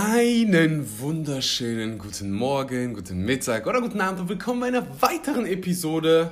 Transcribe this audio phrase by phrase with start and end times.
[0.00, 6.30] Einen wunderschönen guten Morgen, guten Mittag oder guten Abend und willkommen bei einer weiteren Episode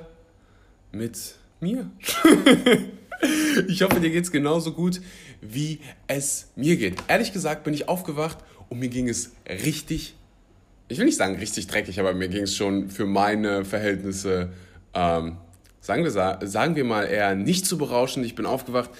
[0.93, 1.91] mit mir.
[3.67, 5.01] ich hoffe, dir geht's genauso gut,
[5.41, 7.03] wie es mir geht.
[7.09, 8.39] Ehrlich gesagt bin ich aufgewacht
[8.69, 10.15] und mir ging es richtig,
[10.87, 14.51] ich will nicht sagen richtig dreckig, aber mir ging es schon für meine Verhältnisse,
[14.95, 15.39] ähm,
[15.81, 16.11] sagen, wir,
[16.47, 18.27] sagen wir mal eher nicht so berauschend.
[18.27, 18.91] Ich bin aufgewacht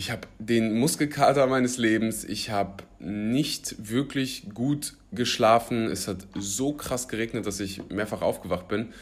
[0.00, 2.24] ich habe den Muskelkater meines Lebens.
[2.24, 5.90] Ich habe nicht wirklich gut geschlafen.
[5.90, 8.94] Es hat so krass geregnet, dass ich mehrfach aufgewacht bin.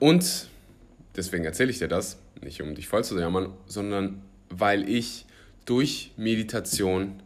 [0.00, 0.48] Und
[1.14, 5.26] deswegen erzähle ich dir das, nicht um dich voll zu jammern, sondern weil ich
[5.64, 7.22] durch Meditation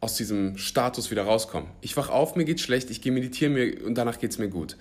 [0.00, 1.66] aus diesem Status wieder rauskomme.
[1.80, 4.48] Ich wach auf, mir geht's schlecht, ich gehe meditieren mir, und danach geht es mir
[4.48, 4.76] gut.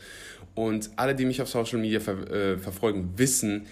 [0.53, 3.67] Und alle, die mich auf Social Media ver äh, verfolgen, wissen,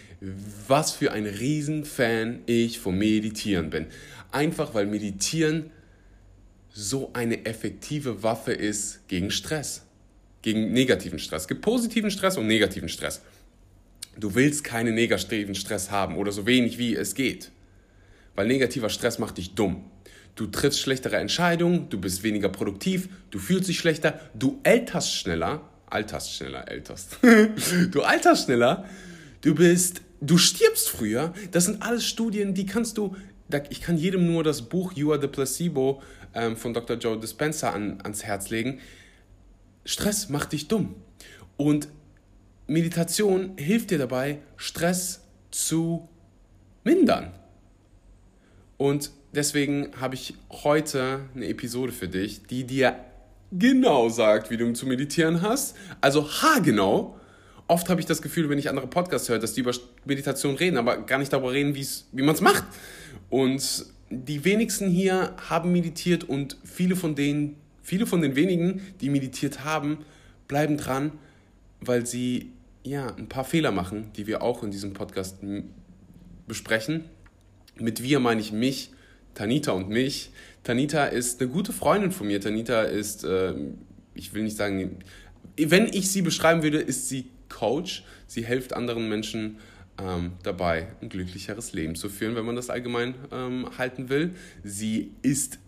[0.67, 3.87] was für ein Riesenfan ich vom Meditieren bin.
[4.31, 5.71] Einfach weil Meditieren
[6.71, 9.83] so eine effektive Waffe ist gegen Stress,
[10.41, 11.43] gegen negativen Stress.
[11.43, 13.21] Es gibt positiven Stress und negativen Stress.
[14.17, 17.51] Du willst keinen negativen Stress haben oder so wenig wie es geht,
[18.35, 19.83] weil negativer Stress macht dich dumm.
[20.35, 25.68] Du triffst schlechtere Entscheidungen, du bist weniger produktiv, du fühlst dich schlechter, du älterst schneller,
[25.89, 27.17] alterst schneller, älterst.
[27.91, 28.85] du alterst schneller,
[29.41, 31.33] du bist, du stirbst früher.
[31.51, 33.15] Das sind alles Studien, die kannst du,
[33.69, 36.01] ich kann jedem nur das Buch You Are the Placebo
[36.33, 36.97] ähm, von Dr.
[36.97, 38.79] Joe Dispenza an, ans Herz legen.
[39.85, 40.95] Stress macht dich dumm.
[41.57, 41.87] Und
[42.67, 46.07] Meditation hilft dir dabei, Stress zu
[46.83, 47.31] mindern.
[48.77, 52.95] Und deswegen habe ich heute eine Episode für dich, die dir
[53.51, 55.75] genau sagt, wie du zu meditieren hast.
[56.01, 57.15] Also haargenau.
[57.67, 59.71] Oft habe ich das Gefühl, wenn ich andere Podcasts höre, dass die über
[60.05, 62.63] Meditation reden, aber gar nicht darüber reden, wie man es macht.
[63.29, 69.09] Und die wenigsten hier haben meditiert und viele von denen, viele von den wenigen, die
[69.09, 69.99] meditiert haben,
[70.47, 71.11] bleiben dran,
[71.79, 72.51] weil sie
[72.83, 75.37] ja ein paar Fehler machen, die wir auch in diesem Podcast
[76.47, 77.05] besprechen.
[77.77, 78.91] Mit wir meine ich mich,
[79.33, 80.31] Tanita und mich.
[80.63, 82.41] Tanita ist eine gute Freundin von mir.
[82.41, 83.53] Tanita ist, äh,
[84.13, 84.97] ich will nicht sagen,
[85.57, 88.03] wenn ich sie beschreiben würde, ist sie Coach.
[88.27, 89.57] Sie hilft anderen Menschen
[90.01, 94.31] ähm, dabei, ein glücklicheres Leben zu führen, wenn man das allgemein ähm, halten will.
[94.63, 95.59] Sie ist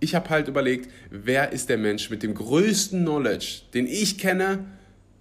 [0.00, 4.64] ich habe halt überlegt, wer ist der Mensch mit dem größten Knowledge, den ich kenne,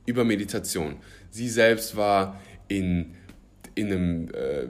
[0.06, 0.96] über Meditation.
[1.30, 3.14] Sie selbst war in,
[3.76, 4.68] in einem äh,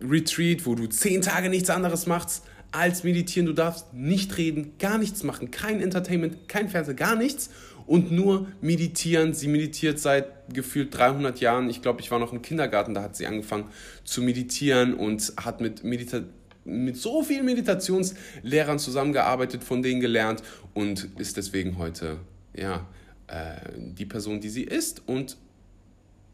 [0.00, 3.46] Vipassana-Retreat, wo du zehn Tage nichts anderes machst als meditieren.
[3.46, 7.50] Du darfst nicht reden, gar nichts machen, kein Entertainment, kein Fernsehen, gar nichts
[7.86, 9.34] und nur meditieren.
[9.34, 11.70] Sie meditiert seit gefühlt 300 Jahren.
[11.70, 13.68] Ich glaube, ich war noch im Kindergarten, da hat sie angefangen
[14.04, 16.22] zu meditieren und hat mit Medita
[16.64, 20.42] mit so vielen Meditationslehrern zusammengearbeitet, von denen gelernt
[20.74, 22.18] und ist deswegen heute
[22.56, 22.84] ja
[23.28, 25.36] äh, die Person, die sie ist und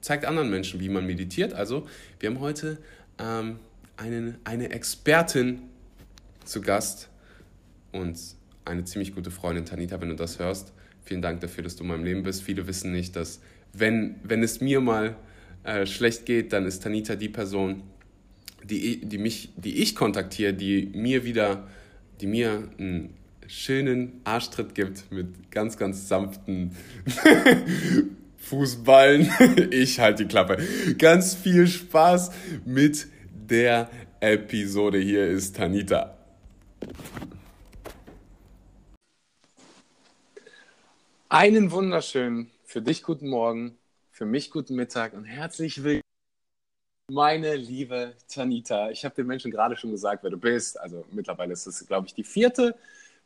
[0.00, 1.52] zeigt anderen Menschen, wie man meditiert.
[1.52, 1.86] Also
[2.18, 2.78] wir haben heute
[3.18, 3.58] ähm,
[3.96, 5.62] einen, eine Expertin
[6.44, 7.08] zu Gast
[7.92, 8.18] und
[8.64, 10.72] eine ziemlich gute Freundin, Tanita, wenn du das hörst.
[11.04, 12.42] Vielen Dank dafür, dass du in meinem Leben bist.
[12.42, 13.40] Viele wissen nicht, dass
[13.72, 15.16] wenn, wenn es mir mal
[15.64, 17.82] äh, schlecht geht, dann ist Tanita die Person,
[18.62, 21.68] die, die, mich, die ich kontaktiere, die mir wieder,
[22.20, 23.14] die mir einen
[23.46, 26.76] schönen Arschtritt gibt mit ganz, ganz sanften
[28.42, 29.30] Fußballen.
[29.70, 30.58] Ich halte die Klappe.
[30.98, 32.32] Ganz viel Spaß
[32.64, 33.88] mit der
[34.20, 34.98] Episode.
[34.98, 36.16] Hier ist Tanita.
[41.28, 43.78] Einen wunderschönen, für dich guten Morgen,
[44.10, 46.02] für mich guten Mittag und herzlich willkommen,
[47.10, 48.90] meine liebe Tanita.
[48.90, 50.78] Ich habe den Menschen gerade schon gesagt, wer du bist.
[50.78, 52.74] Also mittlerweile ist es, glaube ich, die vierte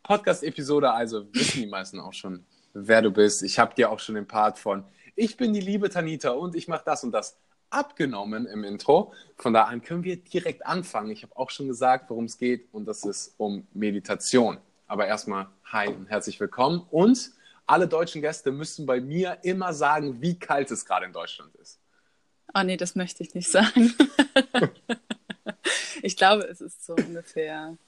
[0.05, 0.93] Podcast-Episode.
[0.93, 2.45] Also wissen die meisten auch schon,
[2.75, 3.43] wer du bist.
[3.43, 4.85] Ich habe dir auch schon den Part von
[5.19, 7.39] Ich bin die liebe Tanita und ich mache das und das
[7.71, 9.15] abgenommen im Intro.
[9.37, 11.11] Von da an können wir direkt anfangen.
[11.11, 14.59] Ich habe auch schon gesagt, worum es geht und das ist um Meditation.
[14.87, 17.31] Aber erstmal hi und herzlich willkommen und
[17.65, 21.81] alle deutschen Gäste müssen bei mir immer sagen, wie kalt es gerade in Deutschland ist.
[22.55, 23.95] Oh nee, das möchte ich nicht sagen.
[26.03, 27.79] ich glaube, es ist so ungefähr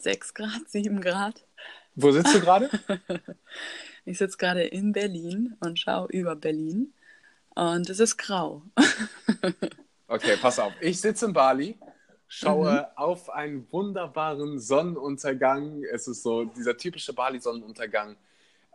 [0.00, 1.44] 6 Grad, 7 Grad.
[1.94, 2.68] Wo sitzt du gerade?
[4.06, 6.94] ich sitze gerade in Berlin und schaue über Berlin.
[7.54, 8.62] Und es ist grau.
[10.08, 10.72] okay, pass auf.
[10.80, 11.76] Ich sitze in Bali,
[12.28, 12.84] schaue mhm.
[12.96, 15.82] auf einen wunderbaren Sonnenuntergang.
[15.92, 18.16] Es ist so dieser typische Bali-Sonnenuntergang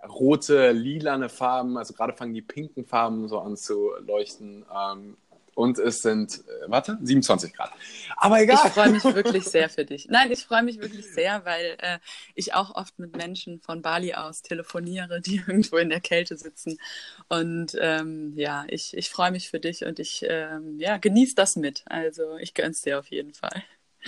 [0.07, 4.65] rote, lilane Farben, also gerade fangen die pinken Farben so an zu leuchten.
[4.73, 5.17] Ähm,
[5.55, 7.71] und es sind, äh, warte, 27 Grad.
[8.17, 8.59] Aber egal.
[8.65, 10.07] Ich freue mich wirklich sehr für dich.
[10.09, 11.99] Nein, ich freue mich wirklich sehr, weil äh,
[12.35, 16.79] ich auch oft mit Menschen von Bali aus telefoniere, die irgendwo in der Kälte sitzen.
[17.27, 21.55] Und ähm, ja, ich, ich freue mich für dich und ich ähm, ja, genieße das
[21.55, 21.83] mit.
[21.85, 23.63] Also ich gönn's dir auf jeden Fall.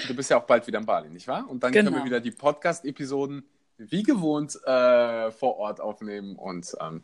[0.07, 1.48] Du bist ja auch bald wieder in Bali, nicht wahr?
[1.48, 1.92] Und dann genau.
[1.92, 3.45] können wir wieder die Podcast-Episoden
[3.78, 7.04] wie gewohnt äh, vor Ort aufnehmen und ähm,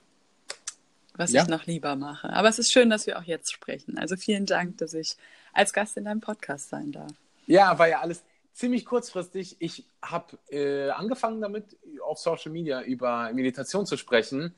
[1.16, 1.44] was ja.
[1.44, 2.32] ich noch lieber mache.
[2.32, 3.98] Aber es ist schön, dass wir auch jetzt sprechen.
[3.98, 5.16] Also vielen Dank, dass ich
[5.54, 7.12] als Gast in deinem Podcast sein darf.
[7.48, 8.24] Ja, war ja alles
[8.54, 9.56] ziemlich kurzfristig.
[9.60, 14.54] Ich habe äh, angefangen damit, auf Social Media über Meditation zu sprechen,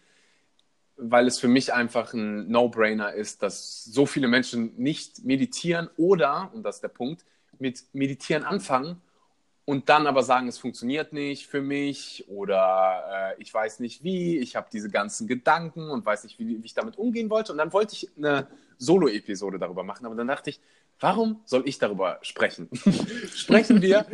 [0.98, 6.52] weil es für mich einfach ein No-Brainer ist, dass so viele Menschen nicht meditieren oder,
[6.54, 7.26] und das ist der Punkt,
[7.60, 9.02] mit Meditieren anfangen
[9.66, 14.40] und dann aber sagen, es funktioniert nicht für mich oder äh, ich weiß nicht wie,
[14.40, 17.52] ich habe diese ganzen Gedanken und weiß nicht, wie, wie, ich damit umgehen wollte.
[17.52, 18.48] Und dann wollte ich eine
[18.78, 20.60] Solo-Episode darüber machen, aber dann dachte ich,
[21.00, 22.70] warum soll ich darüber sprechen?
[23.36, 24.06] Sprechen wir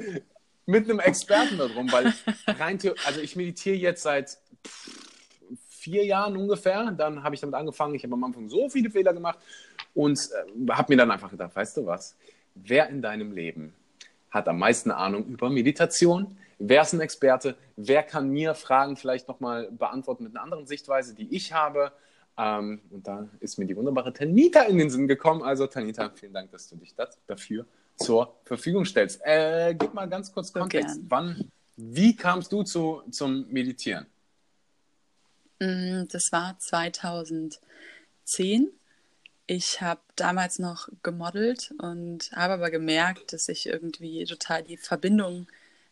[0.66, 2.14] mit einem Experten darum, weil
[2.46, 4.38] rein also ich meditiere jetzt seit
[5.70, 9.14] vier Jahren ungefähr, dann habe ich damit angefangen, ich habe am Anfang so viele Fehler
[9.14, 9.40] gemacht
[9.94, 12.18] und äh, habe mir dann einfach gedacht, weißt du was,
[12.56, 13.74] wer in deinem Leben
[14.30, 16.38] hat am meisten Ahnung über Meditation?
[16.60, 17.56] Wer ist ein Experte?
[17.76, 21.92] Wer kann mir Fragen vielleicht nochmal beantworten mit einer anderen Sichtweise, die ich habe?
[22.38, 25.44] Ähm, und da ist mir die wunderbare Tanita in den Sinn gekommen.
[25.44, 27.66] Also Tanita, vielen Dank, dass du dich das, dafür
[27.96, 29.22] zur Verfügung stellst.
[29.24, 30.96] Äh, gib mal ganz kurz Kontext.
[30.96, 34.06] So Wann, wie kamst du zu, zum Meditieren?
[35.60, 37.60] Mm, das war 2010
[39.48, 45.48] ich habe damals noch gemodelt und habe aber gemerkt, dass ich irgendwie total die Verbindung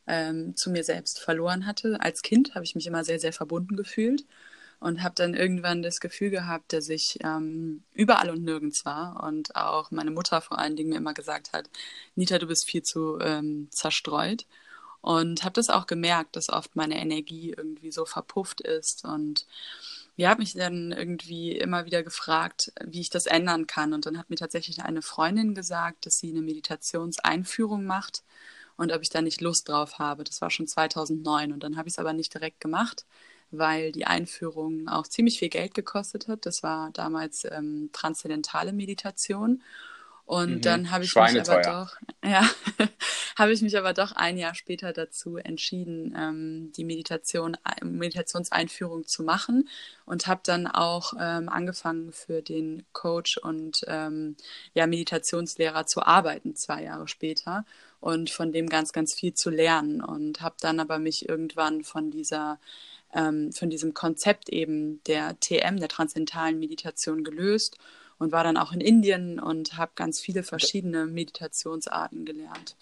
[0.07, 1.99] ähm, zu mir selbst verloren hatte.
[2.01, 4.25] Als Kind habe ich mich immer sehr, sehr verbunden gefühlt
[4.81, 9.55] und habe dann irgendwann das Gefühl gehabt, dass ich ähm, überall und nirgends war und
[9.55, 11.69] auch meine Mutter vor allen Dingen mir immer gesagt hat,
[12.15, 14.45] Nita, du bist viel zu ähm, zerstreut
[15.01, 19.45] und habe das auch gemerkt, dass oft meine Energie irgendwie so verpufft ist und
[20.17, 23.93] ja, habe mich dann irgendwie immer wieder gefragt, wie ich das ändern kann.
[23.93, 28.23] Und dann hat mir tatsächlich eine Freundin gesagt, dass sie eine Meditationseinführung macht
[28.77, 30.23] und ob ich da nicht Lust drauf habe.
[30.23, 33.05] Das war schon 2009 und dann habe ich es aber nicht direkt gemacht,
[33.51, 36.45] weil die Einführung auch ziemlich viel Geld gekostet hat.
[36.45, 39.63] Das war damals ähm, transzendentale Meditation.
[40.25, 40.61] Und mhm.
[40.61, 42.49] dann habe ich mich aber doch, ja,
[43.37, 49.21] habe ich mich aber doch ein Jahr später dazu entschieden, ähm, die Meditation, Meditationseinführung zu
[49.21, 49.69] machen
[50.05, 54.35] und habe dann auch ähm, angefangen für den Coach und ähm,
[54.73, 57.63] ja, Meditationslehrer zu arbeiten, zwei Jahre später
[57.99, 62.09] und von dem ganz, ganz viel zu lernen und habe dann aber mich irgendwann von
[62.09, 62.59] dieser
[63.13, 67.77] ähm, von diesem Konzept eben der TM, der transzendentalen Meditation gelöst
[68.19, 72.75] und war dann auch in Indien und habe ganz viele verschiedene Meditationsarten gelernt.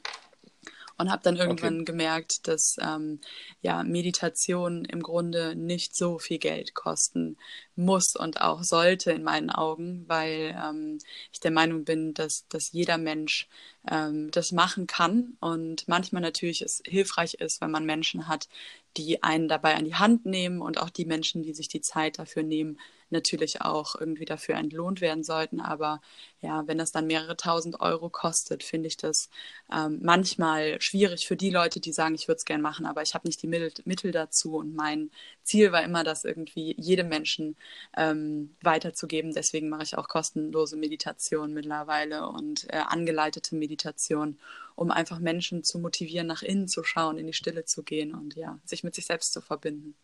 [0.95, 1.85] Und habe dann irgendwann okay.
[1.85, 3.19] gemerkt, dass ähm,
[3.63, 7.35] ja, Meditation im Grunde nicht so viel Geld kosten
[7.75, 10.99] muss und auch sollte in meinen Augen, weil ähm,
[11.31, 13.47] ich der Meinung bin, dass, dass jeder Mensch
[13.89, 18.47] ähm, das machen kann und manchmal natürlich es hilfreich ist, wenn man Menschen hat,
[18.95, 22.19] die einen dabei an die Hand nehmen und auch die Menschen, die sich die Zeit
[22.19, 22.77] dafür nehmen,
[23.13, 25.61] natürlich auch irgendwie dafür entlohnt werden sollten.
[25.61, 26.01] Aber
[26.41, 29.29] ja, wenn das dann mehrere tausend Euro kostet, finde ich das
[29.73, 33.13] ähm, manchmal schwierig für die Leute, die sagen, ich würde es gerne machen, aber ich
[33.13, 34.57] habe nicht die Mittel, Mittel dazu.
[34.57, 35.09] Und mein
[35.43, 37.55] Ziel war immer, das irgendwie jedem Menschen
[37.95, 39.33] ähm, weiterzugeben.
[39.33, 44.37] Deswegen mache ich auch kostenlose Meditation mittlerweile und äh, angeleitete Meditation,
[44.75, 48.35] um einfach Menschen zu motivieren, nach innen zu schauen, in die Stille zu gehen und
[48.35, 49.95] ja, sich mit sich selbst zu verbinden.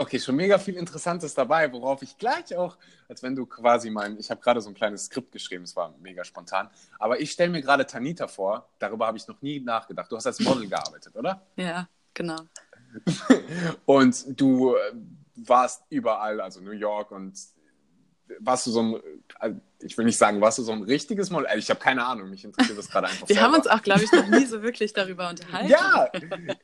[0.00, 2.78] Okay, schon mega viel Interessantes dabei, worauf ich gleich auch,
[3.08, 5.92] als wenn du quasi mein, ich habe gerade so ein kleines Skript geschrieben, es war
[5.98, 10.10] mega spontan, aber ich stelle mir gerade Tanita vor, darüber habe ich noch nie nachgedacht.
[10.12, 11.42] Du hast als Model gearbeitet, oder?
[11.56, 12.36] Ja, genau.
[13.86, 14.76] und du
[15.34, 17.36] warst überall, also New York und
[18.40, 19.00] warst du so ein,
[19.40, 21.46] äh, ich will nicht sagen, warst du so ein richtiges Model?
[21.56, 23.28] Ich habe keine Ahnung, mich interessiert das gerade einfach.
[23.28, 23.48] Wir selber.
[23.48, 25.70] haben uns auch, glaube ich, noch nie so wirklich darüber unterhalten.
[25.70, 26.10] Ja,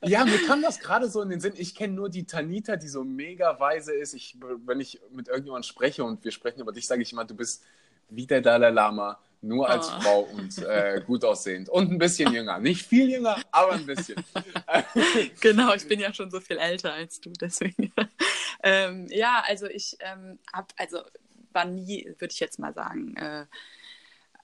[0.02, 1.54] ja, mir kam das gerade so in den Sinn.
[1.56, 4.14] Ich kenne nur die Tanita, die so mega weise ist.
[4.14, 7.34] Ich, wenn ich mit irgendjemandem spreche und wir sprechen über dich, sage ich immer, du
[7.34, 7.62] bist
[8.08, 10.00] wie der Dalai Lama, nur als oh.
[10.00, 11.68] Frau und äh, gut aussehend.
[11.68, 12.58] Und ein bisschen jünger.
[12.58, 14.16] Nicht viel jünger, aber ein bisschen.
[15.40, 17.92] genau, ich bin ja schon so viel älter als du, deswegen.
[18.62, 21.02] ähm, ja, also ich ähm, habe, also
[21.54, 23.46] war nie, würde ich jetzt mal sagen, äh,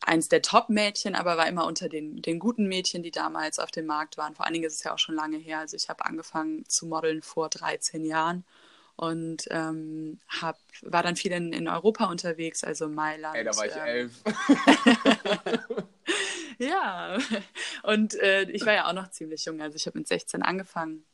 [0.01, 3.87] eins der Top-Mädchen, aber war immer unter den, den guten Mädchen, die damals auf dem
[3.87, 4.35] Markt waren.
[4.35, 5.59] Vor allen Dingen ist es ja auch schon lange her.
[5.59, 8.45] Also ich habe angefangen zu modeln vor 13 Jahren
[8.97, 13.35] und ähm, hab, war dann viel in, in Europa unterwegs, also Mailand.
[13.35, 14.13] Ey, da war ich ähm, elf.
[16.59, 17.17] ja,
[17.83, 21.05] und äh, ich war ja auch noch ziemlich jung, also ich habe mit 16 angefangen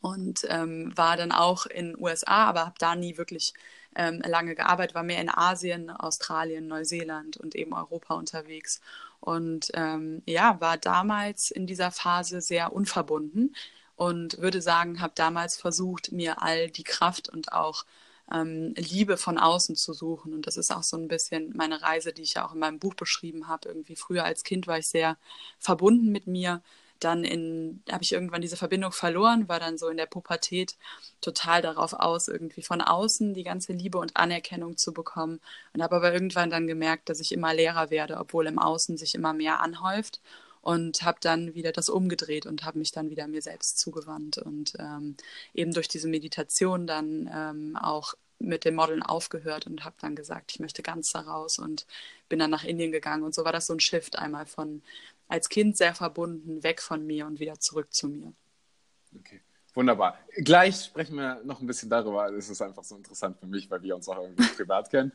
[0.00, 3.52] und ähm, war dann auch in USA, aber habe da nie wirklich
[3.96, 8.80] ähm, lange gearbeitet, war mehr in Asien, Australien, Neuseeland und eben Europa unterwegs.
[9.20, 13.54] Und ähm, ja, war damals in dieser Phase sehr unverbunden
[13.96, 17.84] und würde sagen, habe damals versucht, mir all die Kraft und auch
[18.32, 20.34] ähm, Liebe von außen zu suchen.
[20.34, 22.78] Und das ist auch so ein bisschen meine Reise, die ich ja auch in meinem
[22.78, 23.68] Buch beschrieben habe.
[23.68, 25.16] Irgendwie früher als Kind war ich sehr
[25.58, 26.62] verbunden mit mir,
[27.04, 30.76] dann in, habe ich irgendwann diese Verbindung verloren, war dann so in der Pubertät
[31.20, 35.40] total darauf aus, irgendwie von außen die ganze Liebe und Anerkennung zu bekommen
[35.72, 39.14] und habe aber irgendwann dann gemerkt, dass ich immer leerer werde, obwohl im Außen sich
[39.14, 40.20] immer mehr anhäuft
[40.62, 44.74] und habe dann wieder das umgedreht und habe mich dann wieder mir selbst zugewandt und
[44.78, 45.16] ähm,
[45.54, 50.52] eben durch diese Meditation dann ähm, auch mit dem Modeln aufgehört und habe dann gesagt,
[50.52, 51.86] ich möchte ganz da raus und
[52.28, 54.82] bin dann nach Indien gegangen und so war das so ein Shift einmal von
[55.32, 58.34] als Kind sehr verbunden, weg von mir und wieder zurück zu mir.
[59.18, 59.40] Okay.
[59.72, 60.18] Wunderbar.
[60.36, 62.30] Gleich sprechen wir noch ein bisschen darüber.
[62.34, 65.10] Es ist einfach so interessant für mich, weil wir uns auch irgendwie privat kennen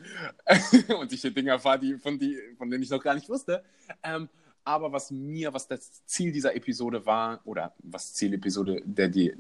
[1.00, 3.64] und ich hier Dinge erfahre, die, von, die, von denen ich noch gar nicht wusste.
[4.02, 4.28] Ähm,
[4.64, 9.36] aber was mir, was das Ziel dieser Episode war, oder was Ziel Episode der die,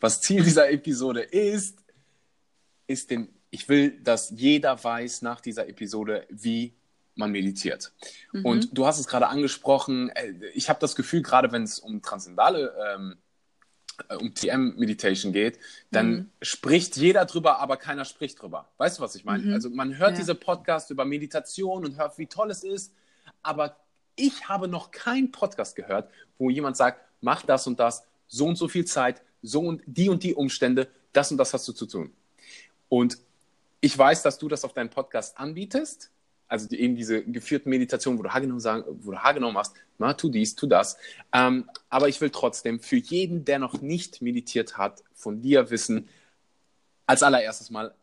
[0.00, 1.78] was Ziel dieser Episode ist,
[2.88, 6.74] ist den, ich will, dass jeder weiß nach dieser Episode, wie
[7.18, 7.92] man meditiert.
[8.32, 8.44] Mhm.
[8.44, 12.00] Und du hast es gerade angesprochen, äh, ich habe das Gefühl, gerade wenn es um
[12.00, 13.16] transzendale, ähm,
[14.08, 15.58] äh, um TM-Meditation geht,
[15.90, 16.30] dann mhm.
[16.40, 18.68] spricht jeder drüber, aber keiner spricht drüber.
[18.78, 19.44] Weißt du, was ich meine?
[19.44, 19.54] Mhm.
[19.54, 20.18] Also man hört ja.
[20.18, 22.92] diese Podcasts über Meditation und hört, wie toll es ist,
[23.42, 23.76] aber
[24.16, 28.56] ich habe noch keinen Podcast gehört, wo jemand sagt, mach das und das, so und
[28.56, 31.86] so viel Zeit, so und die und die Umstände, das und das hast du zu
[31.86, 32.12] tun.
[32.88, 33.18] Und
[33.80, 36.10] ich weiß, dass du das auf deinem Podcast anbietest
[36.48, 40.14] also die, eben diese geführten Meditationen, wo du Haargenau sagen, wo du Haargenau machst, na,
[40.14, 40.96] tu dies, tu das.
[41.32, 46.08] Ähm, aber ich will trotzdem für jeden, der noch nicht meditiert hat, von dir wissen,
[47.06, 47.94] als allererstes mal,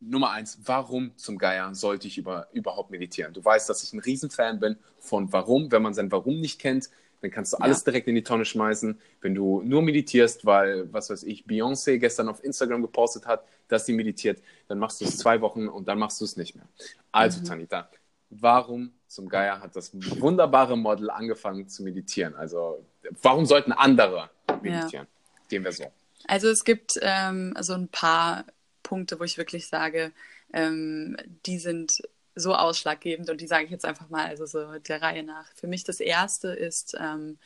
[0.00, 3.34] Nummer eins, warum zum Geier sollte ich über, überhaupt meditieren?
[3.34, 5.70] Du weißt, dass ich ein Riesenfan bin von Warum.
[5.70, 6.88] Wenn man sein Warum nicht kennt,
[7.20, 7.84] dann kannst du alles ja.
[7.84, 8.98] direkt in die Tonne schmeißen.
[9.20, 13.86] Wenn du nur meditierst, weil, was weiß ich, Beyoncé gestern auf Instagram gepostet hat, dass
[13.86, 16.66] sie meditiert, dann machst du es zwei Wochen und dann machst du es nicht mehr.
[17.12, 17.44] Also, mhm.
[17.44, 17.90] Tanita,
[18.30, 22.34] warum zum Geier hat das wunderbare Model angefangen zu meditieren?
[22.34, 22.84] Also,
[23.22, 24.30] warum sollten andere
[24.62, 25.06] meditieren?
[25.06, 25.46] Ja.
[25.50, 25.84] Dem wir so.
[26.26, 28.44] Also, es gibt ähm, so ein paar
[28.82, 30.12] Punkte, wo ich wirklich sage,
[30.52, 32.02] ähm, die sind
[32.34, 35.46] so ausschlaggebend und die sage ich jetzt einfach mal, also so der Reihe nach.
[35.54, 37.38] Für mich das erste ist ähm,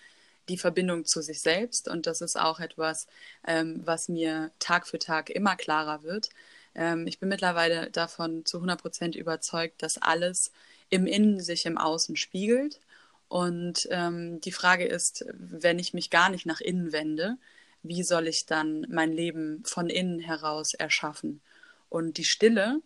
[0.49, 3.07] die Verbindung zu sich selbst und das ist auch etwas,
[3.47, 6.31] ähm, was mir Tag für Tag immer klarer wird.
[6.75, 10.53] Ähm, ich bin mittlerweile davon zu 100 Prozent überzeugt, dass alles
[10.91, 12.81] im Innen sich im Außen spiegelt.
[13.29, 17.37] Und ähm, die Frage ist, wenn ich mich gar nicht nach innen wende,
[17.83, 21.41] wie soll ich dann mein Leben von innen heraus erschaffen?
[21.89, 22.81] Und die Stille,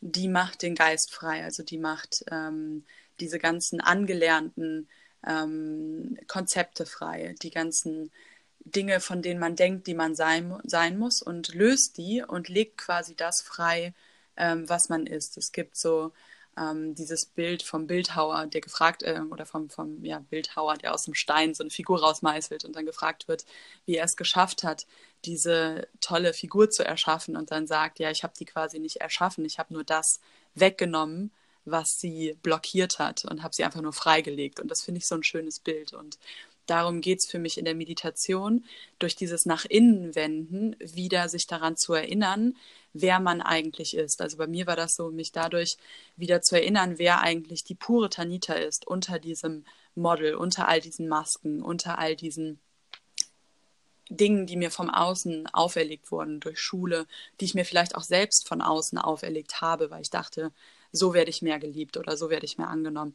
[0.00, 2.84] die macht den Geist frei, also die macht ähm,
[3.20, 4.88] diese ganzen angelernten
[5.26, 8.10] ähm, Konzepte frei, die ganzen
[8.60, 12.78] Dinge, von denen man denkt, die man sein, sein muss und löst die und legt
[12.78, 13.94] quasi das frei,
[14.36, 15.36] ähm, was man ist.
[15.36, 16.12] Es gibt so
[16.56, 21.04] ähm, dieses Bild vom Bildhauer, der gefragt, äh, oder vom, vom ja, Bildhauer, der aus
[21.04, 23.44] dem Stein so eine Figur rausmeißelt und dann gefragt wird,
[23.86, 24.86] wie er es geschafft hat,
[25.24, 29.44] diese tolle Figur zu erschaffen und dann sagt, ja, ich habe die quasi nicht erschaffen,
[29.44, 30.20] ich habe nur das
[30.54, 31.32] weggenommen,
[31.64, 34.60] was sie blockiert hat und habe sie einfach nur freigelegt.
[34.60, 35.92] Und das finde ich so ein schönes Bild.
[35.92, 36.18] Und
[36.66, 38.64] darum geht es für mich in der Meditation,
[38.98, 42.56] durch dieses nach innen wenden, wieder sich daran zu erinnern,
[42.92, 44.20] wer man eigentlich ist.
[44.22, 45.76] Also bei mir war das so, mich dadurch
[46.16, 51.08] wieder zu erinnern, wer eigentlich die pure Tanita ist, unter diesem Model, unter all diesen
[51.08, 52.60] Masken, unter all diesen
[54.10, 57.06] Dingen, die mir vom Außen auferlegt wurden, durch Schule,
[57.40, 60.52] die ich mir vielleicht auch selbst von außen auferlegt habe, weil ich dachte,
[60.92, 63.14] so werde ich mehr geliebt oder so werde ich mehr angenommen.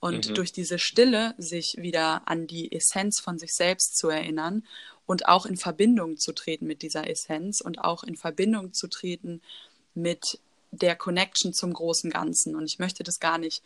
[0.00, 0.34] Und mhm.
[0.34, 4.64] durch diese Stille sich wieder an die Essenz von sich selbst zu erinnern
[5.06, 9.40] und auch in Verbindung zu treten mit dieser Essenz und auch in Verbindung zu treten
[9.94, 10.38] mit
[10.70, 12.56] der Connection zum großen Ganzen.
[12.56, 13.62] Und ich möchte das gar nicht,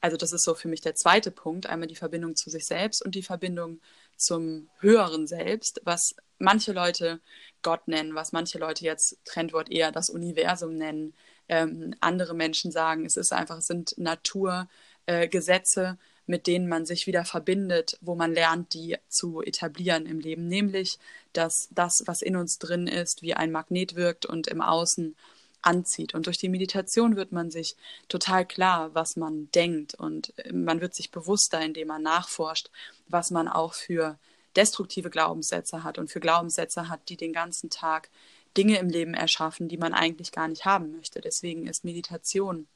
[0.00, 3.04] also das ist so für mich der zweite Punkt, einmal die Verbindung zu sich selbst
[3.04, 3.80] und die Verbindung
[4.18, 7.20] zum höheren Selbst, was manche Leute
[7.62, 11.14] Gott nennen, was manche Leute jetzt Trendwort eher das Universum nennen.
[11.48, 17.06] Ähm, andere Menschen sagen, es ist einfach, es sind Naturgesetze, äh, mit denen man sich
[17.06, 20.98] wieder verbindet, wo man lernt, die zu etablieren im Leben, nämlich
[21.32, 25.16] dass das, was in uns drin ist, wie ein Magnet wirkt und im Außen
[25.62, 26.14] anzieht.
[26.14, 27.76] Und durch die Meditation wird man sich
[28.08, 32.70] total klar, was man denkt und man wird sich bewusster, indem man nachforscht,
[33.08, 34.18] was man auch für
[34.56, 38.10] destruktive Glaubenssätze hat und für Glaubenssätze hat, die den ganzen Tag
[38.56, 41.20] Dinge im Leben erschaffen, die man eigentlich gar nicht haben möchte.
[41.20, 42.66] Deswegen ist Meditation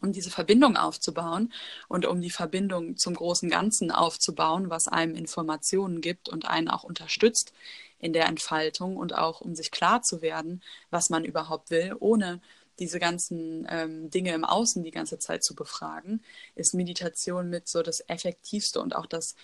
[0.00, 1.52] um diese Verbindung aufzubauen
[1.88, 6.84] und um die Verbindung zum großen Ganzen aufzubauen, was einem Informationen gibt und einen auch
[6.84, 7.52] unterstützt
[7.98, 12.40] in der Entfaltung und auch um sich klar zu werden, was man überhaupt will, ohne
[12.78, 16.22] diese ganzen ähm, Dinge im Außen die ganze Zeit zu befragen,
[16.54, 19.34] ist Meditation mit so das effektivste und auch das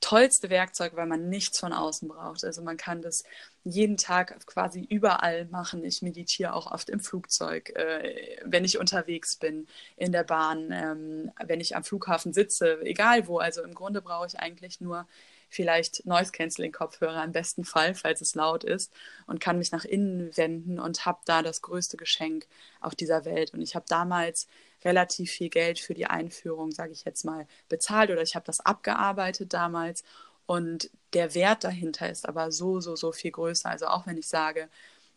[0.00, 2.44] tollste Werkzeug, weil man nichts von außen braucht.
[2.44, 3.24] Also man kann das
[3.64, 5.84] jeden Tag quasi überall machen.
[5.84, 9.66] Ich meditiere auch oft im Flugzeug, äh, wenn ich unterwegs bin,
[9.96, 13.38] in der Bahn, ähm, wenn ich am Flughafen sitze, egal wo.
[13.38, 15.06] Also im Grunde brauche ich eigentlich nur
[15.48, 18.92] vielleicht Noise-Canceling-Kopfhörer im besten Fall, falls es laut ist,
[19.26, 22.46] und kann mich nach innen wenden und habe da das größte Geschenk
[22.80, 23.52] auf dieser Welt.
[23.54, 24.46] Und ich habe damals
[24.84, 28.60] relativ viel Geld für die Einführung, sage ich jetzt mal, bezahlt oder ich habe das
[28.60, 30.04] abgearbeitet damals.
[30.46, 33.68] Und der Wert dahinter ist aber so, so, so viel größer.
[33.68, 34.68] Also auch wenn ich sage,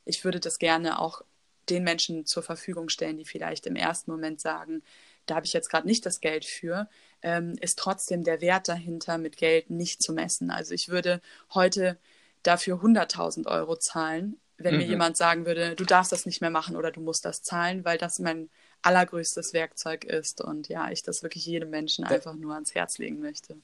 [0.05, 1.21] ich würde das gerne auch
[1.69, 4.81] den Menschen zur Verfügung stellen, die vielleicht im ersten Moment sagen,
[5.25, 6.89] da habe ich jetzt gerade nicht das Geld für,
[7.21, 10.51] ähm, ist trotzdem der Wert dahinter mit Geld nicht zu messen.
[10.51, 11.21] Also ich würde
[11.53, 11.97] heute
[12.43, 14.81] dafür 100.000 Euro zahlen, wenn mhm.
[14.81, 17.85] mir jemand sagen würde, du darfst das nicht mehr machen oder du musst das zahlen,
[17.85, 18.49] weil das mein
[18.81, 23.19] allergrößtes Werkzeug ist und ja, ich das wirklich jedem Menschen einfach nur ans Herz legen
[23.19, 23.55] möchte.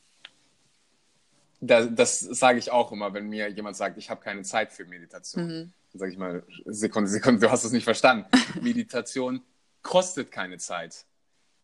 [1.59, 4.85] Das, das sage ich auch immer, wenn mir jemand sagt, ich habe keine Zeit für
[4.85, 5.45] Meditation.
[5.45, 5.73] Mhm.
[5.91, 8.27] Dann sage ich mal, Sekunde, Sekunde, du hast es nicht verstanden.
[8.61, 9.41] Meditation
[9.81, 11.05] kostet keine Zeit.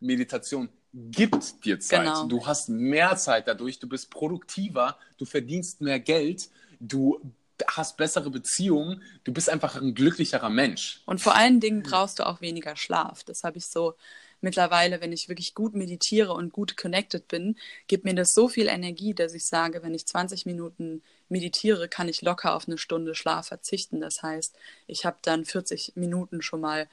[0.00, 2.04] Meditation gibt dir Zeit.
[2.04, 2.26] Genau.
[2.26, 6.48] Du hast mehr Zeit dadurch, du bist produktiver, du verdienst mehr Geld,
[6.80, 7.20] du
[7.66, 11.02] hast bessere Beziehungen, du bist einfach ein glücklicherer Mensch.
[11.06, 13.24] Und vor allen Dingen brauchst du auch weniger Schlaf.
[13.24, 13.94] Das habe ich so
[14.40, 17.56] mittlerweile, wenn ich wirklich gut meditiere und gut connected bin,
[17.88, 22.08] gibt mir das so viel Energie, dass ich sage, wenn ich 20 Minuten meditiere, kann
[22.08, 24.00] ich locker auf eine Stunde Schlaf verzichten.
[24.00, 24.54] Das heißt,
[24.86, 26.88] ich habe dann 40 Minuten schon mal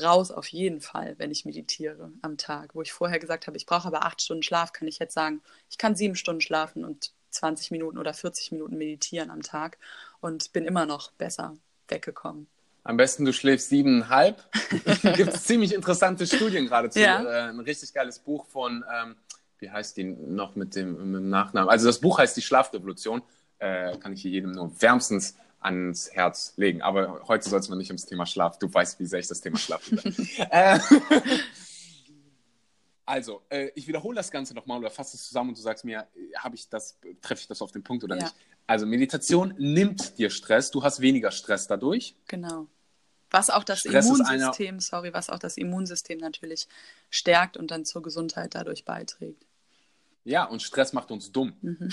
[0.00, 2.74] raus auf jeden Fall, wenn ich meditiere am Tag.
[2.74, 5.42] Wo ich vorher gesagt habe, ich brauche aber acht Stunden Schlaf, kann ich jetzt sagen,
[5.70, 9.78] ich kann sieben Stunden schlafen und 20 Minuten oder 40 Minuten meditieren am Tag
[10.20, 11.56] und bin immer noch besser
[11.88, 12.46] weggekommen.
[12.84, 14.44] Am besten du schläfst siebeneinhalb.
[15.16, 17.00] Gibt es ziemlich interessante Studien gerade zu.
[17.00, 17.22] Ja.
[17.24, 19.16] Äh, ein richtig geiles Buch von, ähm,
[19.58, 21.70] wie heißt die noch mit dem, mit dem, Nachnamen?
[21.70, 23.22] Also das Buch heißt Die Schlafrevolution.
[23.58, 26.82] Äh, kann ich hier jedem nur wärmstens ans Herz legen.
[26.82, 28.58] Aber heute soll es mal nicht ums Thema Schlaf.
[28.58, 29.90] Du weißt, wie sehr ich das Thema Schlaf
[30.50, 30.78] äh,
[33.06, 36.06] also, äh, ich wiederhole das Ganze nochmal oder fasse es zusammen und du sagst mir,
[36.36, 38.24] habe ich das, treffe ich das auf den Punkt oder ja.
[38.24, 38.34] nicht?
[38.66, 42.14] Also, Meditation nimmt dir Stress, du hast weniger Stress dadurch.
[42.28, 42.66] Genau.
[43.30, 46.68] Was auch das Stress Immunsystem, sorry, was auch das Immunsystem natürlich
[47.10, 49.44] stärkt und dann zur Gesundheit dadurch beiträgt.
[50.24, 51.54] Ja, und Stress macht uns dumm.
[51.60, 51.90] Mhm.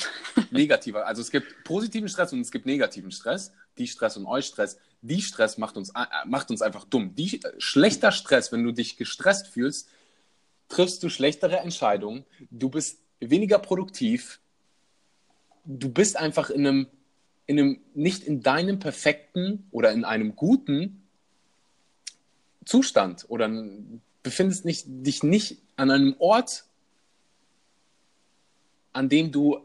[0.52, 1.06] Negativer.
[1.06, 3.52] Also es gibt positiven Stress und es gibt negativen Stress.
[3.78, 4.78] Die Stress und euch Stress.
[5.02, 7.16] Die Stress macht uns, äh, macht uns einfach dumm.
[7.16, 9.90] Die, äh, schlechter Stress, wenn du dich gestresst fühlst,
[10.70, 14.40] triffst du schlechtere Entscheidungen, du bist weniger produktiv,
[15.66, 16.88] du bist einfach in einem,
[17.46, 21.04] in einem, nicht in deinem perfekten oder in einem guten
[22.66, 23.50] Zustand oder
[24.24, 26.66] befindest nicht, dich nicht an einem Ort,
[28.94, 29.60] an dem du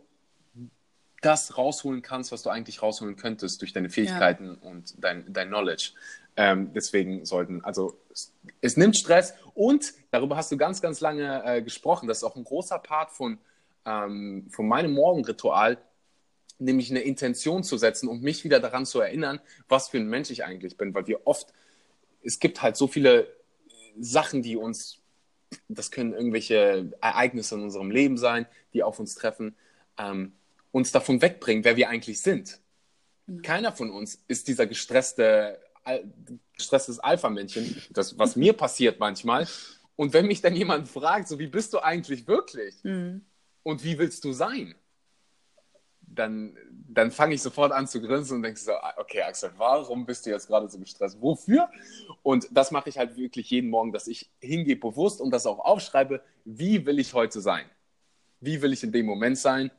[1.26, 4.70] das rausholen kannst, was du eigentlich rausholen könntest durch deine Fähigkeiten ja.
[4.70, 5.90] und dein, dein Knowledge.
[6.36, 11.42] Ähm, deswegen sollten, also es, es, nimmt Stress und darüber hast du ganz, ganz lange
[11.44, 12.06] äh, gesprochen.
[12.06, 13.38] Das ist auch ein großer Part von,
[13.84, 15.78] ähm, von meinem Morgenritual,
[16.58, 20.30] nämlich eine Intention zu setzen und mich wieder daran zu erinnern, was für ein Mensch
[20.30, 21.52] ich eigentlich bin, weil wir oft,
[22.22, 23.26] es gibt halt so viele
[23.98, 24.98] Sachen, die uns,
[25.68, 29.56] das können irgendwelche Ereignisse in unserem Leben sein, die auf uns treffen,
[29.98, 30.32] ähm,
[30.76, 32.60] uns davon wegbringen, wer wir eigentlich sind.
[33.26, 33.40] Mhm.
[33.40, 35.58] Keiner von uns ist dieser gestresste
[36.56, 39.46] gestresstes Alpha-Männchen, das, was mir passiert manchmal.
[39.94, 42.74] Und wenn mich dann jemand fragt, so wie bist du eigentlich wirklich?
[42.82, 43.24] Mhm.
[43.62, 44.74] Und wie willst du sein?
[46.00, 46.56] Dann,
[46.88, 50.26] dann fange ich sofort an zu grinsen und denke so, ah, okay, Axel, warum bist
[50.26, 51.20] du jetzt gerade so gestresst?
[51.20, 51.70] Wofür?
[52.24, 55.60] Und das mache ich halt wirklich jeden Morgen, dass ich hingehe bewusst und das auch
[55.60, 57.64] aufschreibe, wie will ich heute sein?
[58.40, 59.70] Wie will ich in dem Moment sein?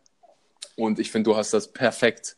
[0.75, 2.37] Und ich finde, du hast das perfekt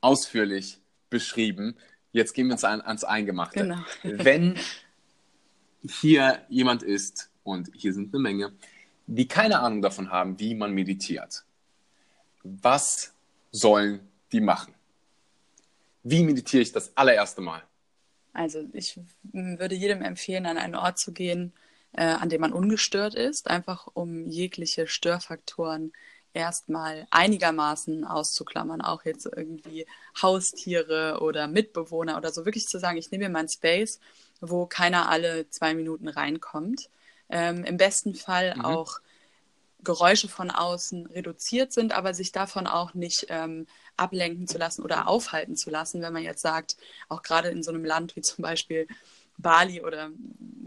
[0.00, 1.76] ausführlich beschrieben.
[2.12, 3.60] Jetzt gehen wir uns an, ans Eingemachte.
[3.60, 3.78] Genau.
[4.02, 4.58] Wenn
[5.82, 8.52] hier jemand ist, und hier sind eine Menge,
[9.06, 11.44] die keine Ahnung davon haben, wie man meditiert,
[12.42, 13.12] was
[13.50, 14.00] sollen
[14.32, 14.74] die machen?
[16.02, 17.62] Wie meditiere ich das allererste Mal?
[18.32, 18.98] Also ich
[19.32, 21.52] würde jedem empfehlen, an einen Ort zu gehen,
[21.92, 25.92] äh, an dem man ungestört ist, einfach um jegliche Störfaktoren
[26.32, 29.86] erstmal einigermaßen auszuklammern, auch jetzt irgendwie
[30.20, 34.00] Haustiere oder Mitbewohner oder so, wirklich zu sagen, ich nehme mir meinen Space,
[34.40, 36.88] wo keiner alle zwei Minuten reinkommt.
[37.28, 38.64] Ähm, Im besten Fall mhm.
[38.64, 39.00] auch
[39.82, 43.66] Geräusche von außen reduziert sind, aber sich davon auch nicht ähm,
[43.96, 46.76] ablenken zu lassen oder aufhalten zu lassen, wenn man jetzt sagt,
[47.08, 48.86] auch gerade in so einem Land wie zum Beispiel
[49.40, 50.10] Bali oder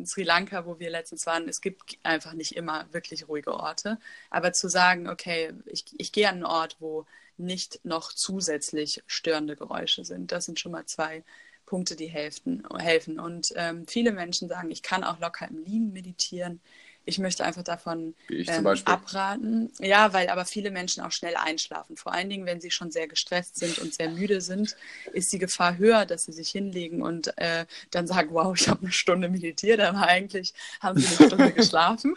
[0.05, 3.99] Sri Lanka, wo wir letztens waren, es gibt einfach nicht immer wirklich ruhige Orte.
[4.29, 7.05] Aber zu sagen, okay, ich, ich gehe an einen Ort, wo
[7.37, 11.23] nicht noch zusätzlich störende Geräusche sind, das sind schon mal zwei
[11.65, 12.63] Punkte, die helfen.
[12.77, 13.19] helfen.
[13.19, 16.61] Und ähm, viele Menschen sagen, ich kann auch locker im Liegen meditieren
[17.05, 19.71] ich möchte einfach davon ähm, abraten.
[19.79, 21.97] Ja, weil aber viele Menschen auch schnell einschlafen.
[21.97, 24.75] Vor allen Dingen, wenn sie schon sehr gestresst sind und sehr müde sind,
[25.11, 28.81] ist die Gefahr höher, dass sie sich hinlegen und äh, dann sagen, wow, ich habe
[28.81, 32.15] eine Stunde meditiert, aber eigentlich haben sie eine Stunde geschlafen.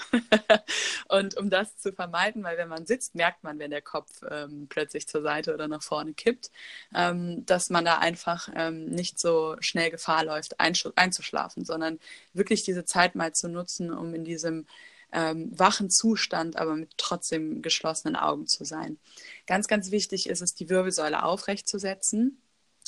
[1.09, 4.67] und um das zu vermeiden, weil wenn man sitzt, merkt man, wenn der Kopf ähm,
[4.69, 6.51] plötzlich zur Seite oder nach vorne kippt,
[6.95, 11.99] ähm, dass man da einfach ähm, nicht so schnell Gefahr läuft, einzuschlafen, sondern
[12.35, 14.67] wirklich diese Zeit mal zu nutzen, um in diesem
[15.13, 18.99] ähm, wachen Zustand, aber mit trotzdem geschlossenen Augen zu sein.
[19.47, 22.41] Ganz, ganz wichtig ist es, die Wirbelsäule aufrechtzusetzen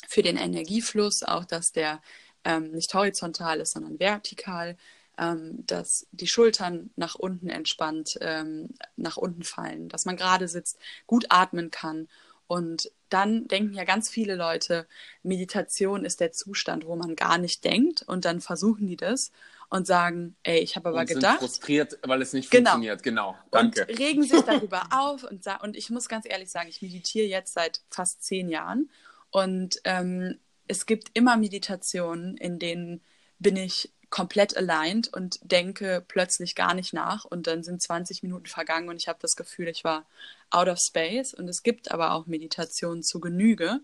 [0.07, 2.01] für den Energiefluss, auch dass der
[2.43, 4.77] ähm, nicht horizontal ist, sondern vertikal,
[5.17, 10.79] ähm, dass die Schultern nach unten entspannt ähm, nach unten fallen, dass man gerade sitzt,
[11.07, 12.07] gut atmen kann
[12.49, 14.87] und dann denken ja ganz viele Leute,
[15.21, 19.31] Meditation ist der Zustand, wo man gar nicht denkt und dann versuchen die das
[19.69, 21.41] und sagen, ey, ich habe aber und gedacht.
[21.41, 22.71] Sind frustriert, weil es nicht genau.
[22.71, 23.37] funktioniert, genau.
[23.51, 23.85] Danke.
[23.87, 27.53] Und regen sich darüber auf und, und ich muss ganz ehrlich sagen, ich meditiere jetzt
[27.53, 28.89] seit fast zehn Jahren
[29.29, 33.03] und ähm, es gibt immer Meditationen, in denen
[33.37, 38.47] bin ich komplett aligned und denke plötzlich gar nicht nach und dann sind 20 Minuten
[38.47, 40.05] vergangen und ich habe das Gefühl, ich war
[40.49, 43.81] out of space und es gibt aber auch Meditationen zu Genüge.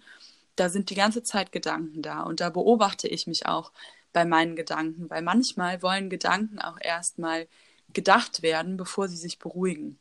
[0.56, 3.72] Da sind die ganze Zeit Gedanken da und da beobachte ich mich auch
[4.14, 7.48] bei meinen Gedanken, weil manchmal wollen Gedanken auch erstmal
[7.94, 10.00] gedacht werden, bevor sie sich beruhigen.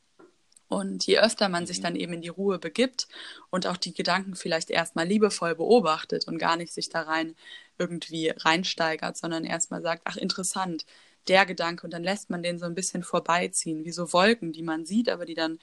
[0.68, 1.82] Und je öfter man sich mhm.
[1.82, 3.08] dann eben in die Ruhe begibt
[3.50, 7.34] und auch die Gedanken vielleicht erstmal liebevoll beobachtet und gar nicht sich da rein
[7.78, 10.86] irgendwie reinsteigert, sondern erstmal sagt, ach interessant,
[11.28, 14.62] der Gedanke und dann lässt man den so ein bisschen vorbeiziehen, wie so Wolken, die
[14.62, 15.58] man sieht, aber die dann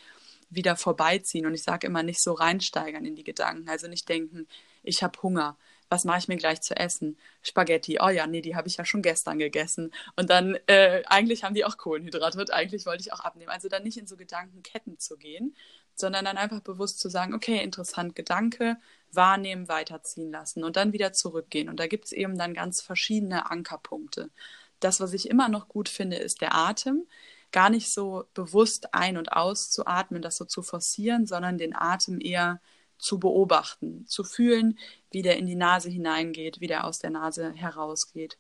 [0.50, 1.46] wieder vorbeiziehen.
[1.46, 4.48] Und ich sage immer nicht so reinsteigern in die Gedanken, also nicht denken,
[4.84, 5.58] ich habe Hunger,
[5.92, 7.18] was mache ich mir gleich zu essen?
[7.42, 8.00] Spaghetti.
[8.02, 9.92] Oh ja, nee, die habe ich ja schon gestern gegessen.
[10.16, 13.52] Und dann, äh, eigentlich haben die auch Kohlenhydrate und eigentlich wollte ich auch abnehmen.
[13.52, 15.54] Also dann nicht in so Gedankenketten zu gehen,
[15.94, 18.78] sondern dann einfach bewusst zu sagen, okay, interessant, Gedanke,
[19.12, 21.68] wahrnehmen, weiterziehen lassen und dann wieder zurückgehen.
[21.68, 24.30] Und da gibt es eben dann ganz verschiedene Ankerpunkte.
[24.80, 27.06] Das, was ich immer noch gut finde, ist der Atem.
[27.52, 32.62] Gar nicht so bewusst ein- und auszuatmen, das so zu forcieren, sondern den Atem eher
[33.02, 34.78] zu beobachten, zu fühlen,
[35.10, 38.38] wie der in die Nase hineingeht, wie der aus der Nase herausgeht.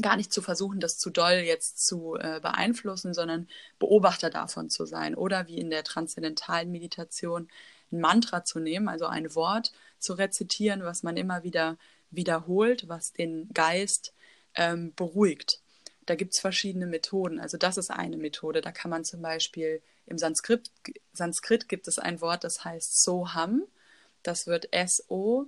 [0.00, 4.86] Gar nicht zu versuchen, das zu doll jetzt zu äh, beeinflussen, sondern Beobachter davon zu
[4.86, 5.14] sein.
[5.14, 7.48] Oder wie in der transzendentalen Meditation
[7.92, 11.78] ein Mantra zu nehmen, also ein Wort zu rezitieren, was man immer wieder
[12.10, 14.14] wiederholt, was den Geist
[14.54, 15.60] ähm, beruhigt.
[16.06, 17.40] Da gibt es verschiedene Methoden.
[17.40, 18.60] Also das ist eine Methode.
[18.60, 20.70] Da kann man zum Beispiel im Sanskrit,
[21.12, 23.64] Sanskrit gibt es ein Wort, das heißt Soham.
[24.22, 25.46] Das wird S-O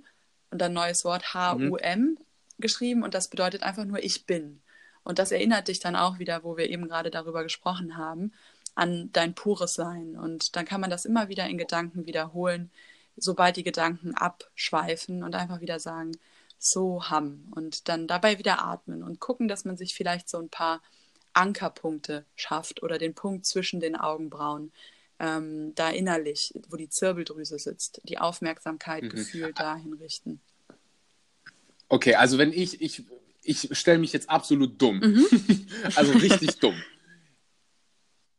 [0.51, 2.17] und ein neues Wort H-U-M mhm.
[2.59, 4.61] geschrieben und das bedeutet einfach nur ich bin.
[5.03, 8.33] Und das erinnert dich dann auch wieder, wo wir eben gerade darüber gesprochen haben,
[8.75, 10.15] an dein pures Sein.
[10.17, 12.69] Und dann kann man das immer wieder in Gedanken wiederholen,
[13.17, 16.11] sobald die Gedanken abschweifen und einfach wieder sagen,
[16.59, 17.45] so ham.
[17.55, 20.81] Und dann dabei wieder atmen und gucken, dass man sich vielleicht so ein paar
[21.33, 24.71] Ankerpunkte schafft oder den Punkt zwischen den Augenbrauen,
[25.19, 29.09] ähm, da innerlich, wo die Zirbeldrüse sitzt, die Aufmerksamkeit mhm.
[29.09, 30.39] gefühlt dahin richten.
[31.87, 33.03] Okay, also wenn ich, ich,
[33.43, 35.25] ich stelle mich jetzt absolut dumm, mhm.
[35.95, 36.75] also richtig dumm.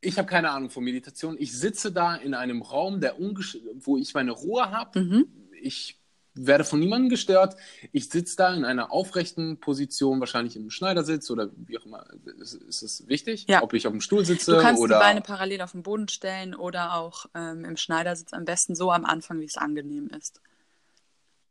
[0.03, 1.37] Ich habe keine Ahnung von Meditation.
[1.39, 4.99] Ich sitze da in einem Raum, der wo ich meine Ruhe habe.
[4.99, 5.27] Mhm.
[5.61, 6.00] Ich
[6.47, 7.57] werde von niemandem gestört.
[7.93, 12.07] Ich sitze da in einer aufrechten Position, wahrscheinlich im Schneidersitz oder wie auch immer.
[12.39, 13.63] Ist, ist es wichtig, ja.
[13.63, 14.57] ob ich auf dem Stuhl sitze?
[14.57, 14.97] Du kannst oder...
[14.97, 18.91] die Beine parallel auf den Boden stellen oder auch ähm, im Schneidersitz am besten so
[18.91, 20.41] am Anfang, wie es angenehm ist.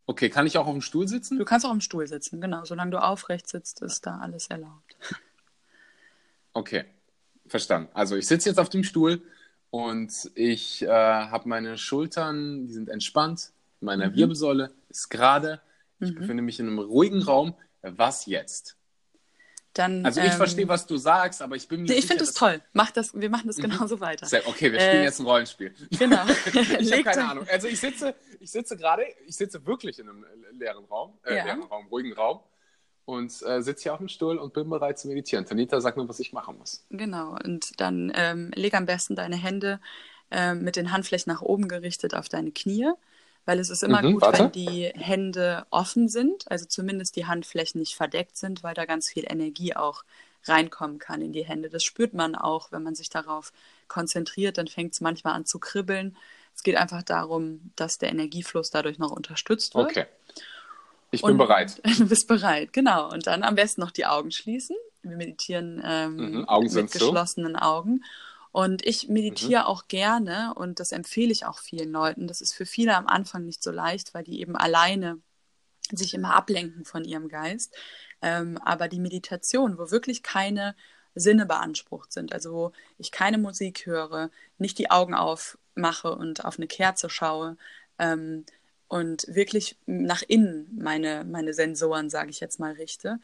[0.06, 1.38] Okay, kann ich auch auf dem Stuhl sitzen?
[1.38, 2.66] Du kannst auch im Stuhl sitzen, genau.
[2.66, 4.96] Solange du aufrecht sitzt, ist da alles erlaubt.
[6.52, 6.84] Okay.
[7.48, 7.90] verstanden.
[7.94, 9.22] Also ich sitze jetzt auf dem Stuhl
[9.70, 14.16] und ich äh, habe meine Schultern, die sind entspannt, meine Mhm.
[14.16, 15.62] Wirbelsäule ist gerade,
[16.00, 16.16] ich Mhm.
[16.16, 17.56] befinde mich in einem ruhigen Raum.
[17.82, 18.76] Was jetzt?
[19.74, 22.34] Dann, Also ich ähm, verstehe, was du sagst, aber ich bin mir ich finde es
[22.34, 22.60] toll.
[22.74, 23.64] Mach das, wir machen das Mhm.
[23.64, 24.26] genauso weiter.
[24.26, 25.74] Sehr, okay, wir Äh, spielen jetzt ein Rollenspiel.
[25.98, 26.24] Genau.
[26.80, 27.46] ich habe keine Ahnung.
[27.50, 31.46] Also ich sitze, ich sitze gerade, ich sitze wirklich in einem leeren Raum, äh, Ja.
[31.46, 32.40] leeren Raum, ruhigen Raum
[33.06, 35.46] und äh, sitze hier auf dem Stuhl und bin bereit zu meditieren.
[35.46, 36.86] Tanita, sag mir, was ich machen muss.
[36.90, 37.38] Genau.
[37.46, 39.80] Und dann ähm, leg am besten deine Hände
[40.32, 42.90] ähm, mit den Handflächen nach oben gerichtet auf deine Knie,
[43.46, 44.44] weil es ist immer Mhm, gut, warte.
[44.44, 49.10] wenn die Hände offen sind, also zumindest die Handflächen nicht verdeckt sind, weil da ganz
[49.10, 50.04] viel Energie auch
[50.46, 51.70] reinkommen kann in die Hände.
[51.70, 53.52] Das spürt man auch, wenn man sich darauf
[53.88, 56.16] konzentriert, dann fängt es manchmal an zu kribbeln.
[56.56, 59.90] Es geht einfach darum, dass der Energiefluss dadurch noch unterstützt wird.
[59.90, 60.06] Okay.
[61.12, 61.82] Ich bin Und- bereit.
[61.98, 63.12] Du bist bereit, genau.
[63.12, 64.76] Und dann am besten noch die Augen schließen.
[65.02, 67.00] Wir meditieren ähm, Mhm, Augen mit sind zu.
[67.00, 68.04] geschlossenen Augen.
[68.52, 72.28] Und ich meditiere auch gerne und das empfehle ich auch vielen Leuten.
[72.28, 75.22] Das ist für viele am Anfang nicht so leicht, weil die eben alleine
[75.92, 77.76] sich immer ablenken von ihrem Geist.
[78.22, 80.76] Ähm, aber die Meditation, wo wirklich keine
[81.16, 86.58] Sinne beansprucht sind, also wo ich keine Musik höre, nicht die Augen aufmache und auf
[86.58, 87.58] eine Kerze schaue
[87.98, 88.46] ähm,
[88.88, 93.20] und wirklich nach innen meine, meine Sensoren, sage ich jetzt mal, richte,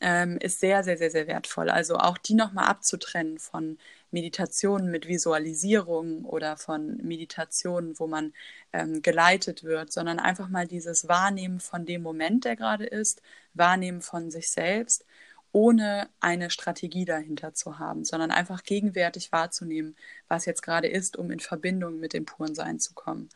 [0.00, 1.70] ähm, ist sehr, sehr, sehr, sehr wertvoll.
[1.70, 3.78] Also auch die nochmal abzutrennen von
[4.10, 8.32] Meditationen mit Visualisierung oder von Meditationen, wo man
[8.72, 13.22] ähm, geleitet wird, sondern einfach mal dieses Wahrnehmen von dem Moment, der gerade ist,
[13.54, 15.04] Wahrnehmen von sich selbst,
[15.52, 19.96] ohne eine Strategie dahinter zu haben, sondern einfach gegenwärtig wahrzunehmen,
[20.28, 23.28] was jetzt gerade ist, um in Verbindung mit dem puren Sein zu kommen.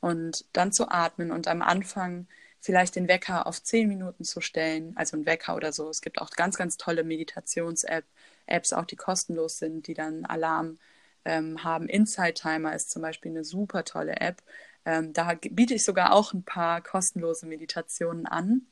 [0.00, 2.26] Und dann zu atmen und am Anfang
[2.60, 5.88] vielleicht den Wecker auf zehn Minuten zu stellen, also ein Wecker oder so.
[5.90, 8.04] Es gibt auch ganz, ganz tolle Meditations-App,
[8.48, 10.78] Apps, auch die kostenlos sind, die dann Alarm
[11.24, 11.88] ähm, haben.
[11.88, 14.42] Inside Timer ist zum Beispiel eine super tolle App.
[14.84, 18.62] Ähm, da biete ich sogar auch ein paar kostenlose Meditationen an.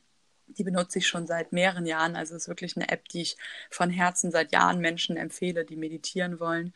[0.46, 2.16] Die benutze ich schon seit mehreren Jahren.
[2.16, 3.36] Also es ist wirklich eine App, die ich
[3.70, 6.72] von Herzen seit Jahren Menschen empfehle, die meditieren wollen.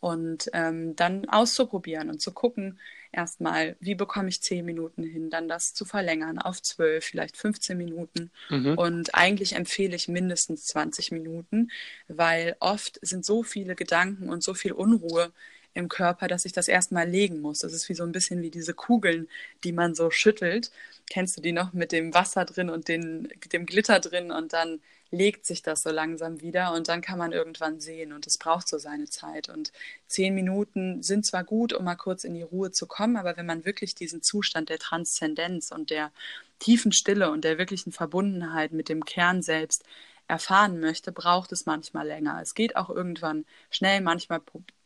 [0.00, 2.78] Und ähm, dann auszuprobieren und zu gucken,
[3.12, 7.76] erstmal, wie bekomme ich zehn Minuten hin, dann das zu verlängern auf zwölf, vielleicht 15
[7.76, 8.30] Minuten.
[8.48, 8.78] Mhm.
[8.78, 11.70] Und eigentlich empfehle ich mindestens 20 Minuten,
[12.08, 15.32] weil oft sind so viele Gedanken und so viel Unruhe
[15.74, 17.60] im Körper, dass ich das erstmal legen muss.
[17.60, 19.28] Das ist wie so ein bisschen wie diese Kugeln,
[19.64, 20.70] die man so schüttelt.
[21.08, 24.80] Kennst du die noch mit dem Wasser drin und den, dem Glitter drin und dann
[25.10, 28.68] legt sich das so langsam wieder und dann kann man irgendwann sehen und es braucht
[28.68, 29.48] so seine Zeit.
[29.48, 29.72] Und
[30.06, 33.46] zehn Minuten sind zwar gut, um mal kurz in die Ruhe zu kommen, aber wenn
[33.46, 36.12] man wirklich diesen Zustand der Transzendenz und der
[36.60, 39.84] tiefen Stille und der wirklichen Verbundenheit mit dem Kern selbst
[40.28, 42.40] erfahren möchte, braucht es manchmal länger.
[42.40, 44.40] Es geht auch irgendwann schnell, manchmal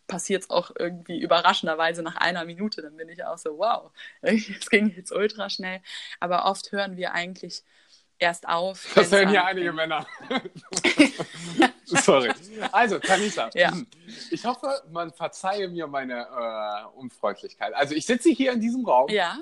[0.07, 2.83] passiert es auch irgendwie überraschenderweise nach einer Minute.
[2.83, 3.91] Dann bin ich auch so, wow,
[4.23, 5.81] es ging jetzt ultra schnell.
[6.21, 7.63] Aber oft hören wir eigentlich
[8.19, 8.93] erst auf.
[8.95, 10.07] Das hören ja einige Männer.
[11.85, 12.31] Sorry.
[12.73, 13.73] Also, Tanita, Ja.
[14.31, 17.75] ich hoffe, man verzeihe mir meine äh, Unfreundlichkeit.
[17.75, 19.09] Also, ich sitze hier in diesem Raum.
[19.11, 19.39] Ja,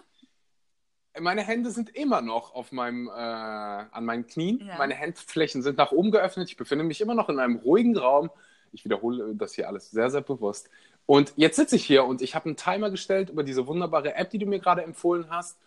[1.20, 4.66] Meine Hände sind immer noch auf meinem, äh, an meinen Knien.
[4.66, 4.76] Ja.
[4.78, 6.48] Meine Handflächen sind nach oben geöffnet.
[6.48, 8.30] Ich befinde mich immer noch in einem ruhigen Raum.
[8.72, 10.68] Ich wiederhole das hier alles sehr, sehr bewusst.
[11.04, 14.30] Und jetzt sitze ich hier und ich habe einen Timer gestellt über diese wunderbare App,
[14.30, 15.58] die du mir gerade empfohlen hast.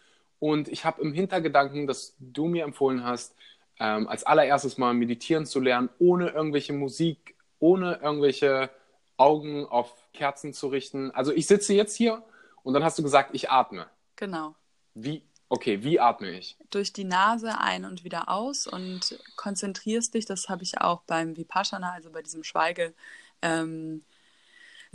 [0.45, 3.33] Und ich habe im Hintergedanken, dass du mir empfohlen hast,
[3.79, 8.69] ähm, als allererstes mal meditieren zu lernen, ohne irgendwelche Musik, ohne irgendwelche
[9.17, 11.09] Augen auf Kerzen zu richten.
[11.09, 12.21] Also ich sitze jetzt hier
[12.61, 13.87] und dann hast du gesagt, ich atme.
[14.15, 14.53] genau.
[14.93, 16.57] Wie, okay, wie atme ich?
[16.69, 21.35] durch die Nase ein und wieder aus und konzentrierst dich, das habe ich auch beim
[21.37, 22.93] Vipassana, also bei diesem Schweige,
[23.41, 24.03] ähm,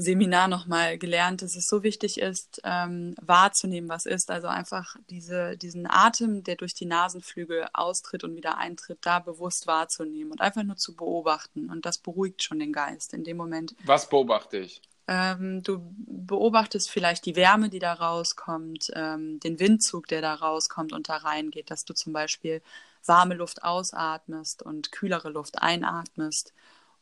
[0.00, 4.30] Seminar nochmal gelernt, dass es so wichtig ist, ähm, wahrzunehmen, was ist.
[4.30, 9.66] Also einfach diese, diesen Atem, der durch die Nasenflügel austritt und wieder eintritt, da bewusst
[9.66, 11.70] wahrzunehmen und einfach nur zu beobachten.
[11.70, 13.74] Und das beruhigt schon den Geist in dem Moment.
[13.84, 14.80] Was beobachte ich?
[15.06, 20.92] Ähm, du beobachtest vielleicht die Wärme, die da rauskommt, ähm, den Windzug, der da rauskommt
[20.92, 22.62] und da reingeht, dass du zum Beispiel
[23.04, 26.52] warme Luft ausatmest und kühlere Luft einatmest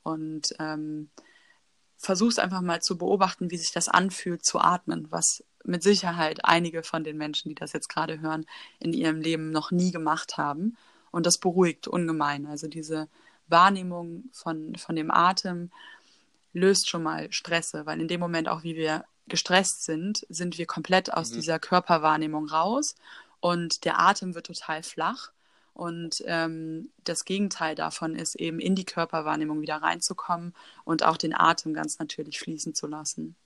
[0.02, 1.10] und ähm,
[1.98, 6.82] versuchst einfach mal zu beobachten, wie sich das anfühlt zu atmen, was mit Sicherheit einige
[6.82, 8.46] von den Menschen, die das jetzt gerade hören,
[8.78, 10.76] in ihrem Leben noch nie gemacht haben.
[11.10, 12.46] Und das beruhigt ungemein.
[12.46, 13.08] Also diese
[13.48, 15.70] Wahrnehmung von, von dem Atem
[16.52, 20.66] löst schon mal Stresse, weil in dem Moment auch, wie wir gestresst sind, sind wir
[20.66, 21.34] komplett aus Mhm.
[21.34, 22.94] dieser Körperwahrnehmung raus
[23.40, 25.30] und der Atem wird total flach.
[25.78, 30.52] Und ähm, das Gegenteil davon ist eben in die Körperwahrnehmung wieder reinzukommen
[30.84, 33.36] und auch den Atem ganz natürlich fließen zu lassen.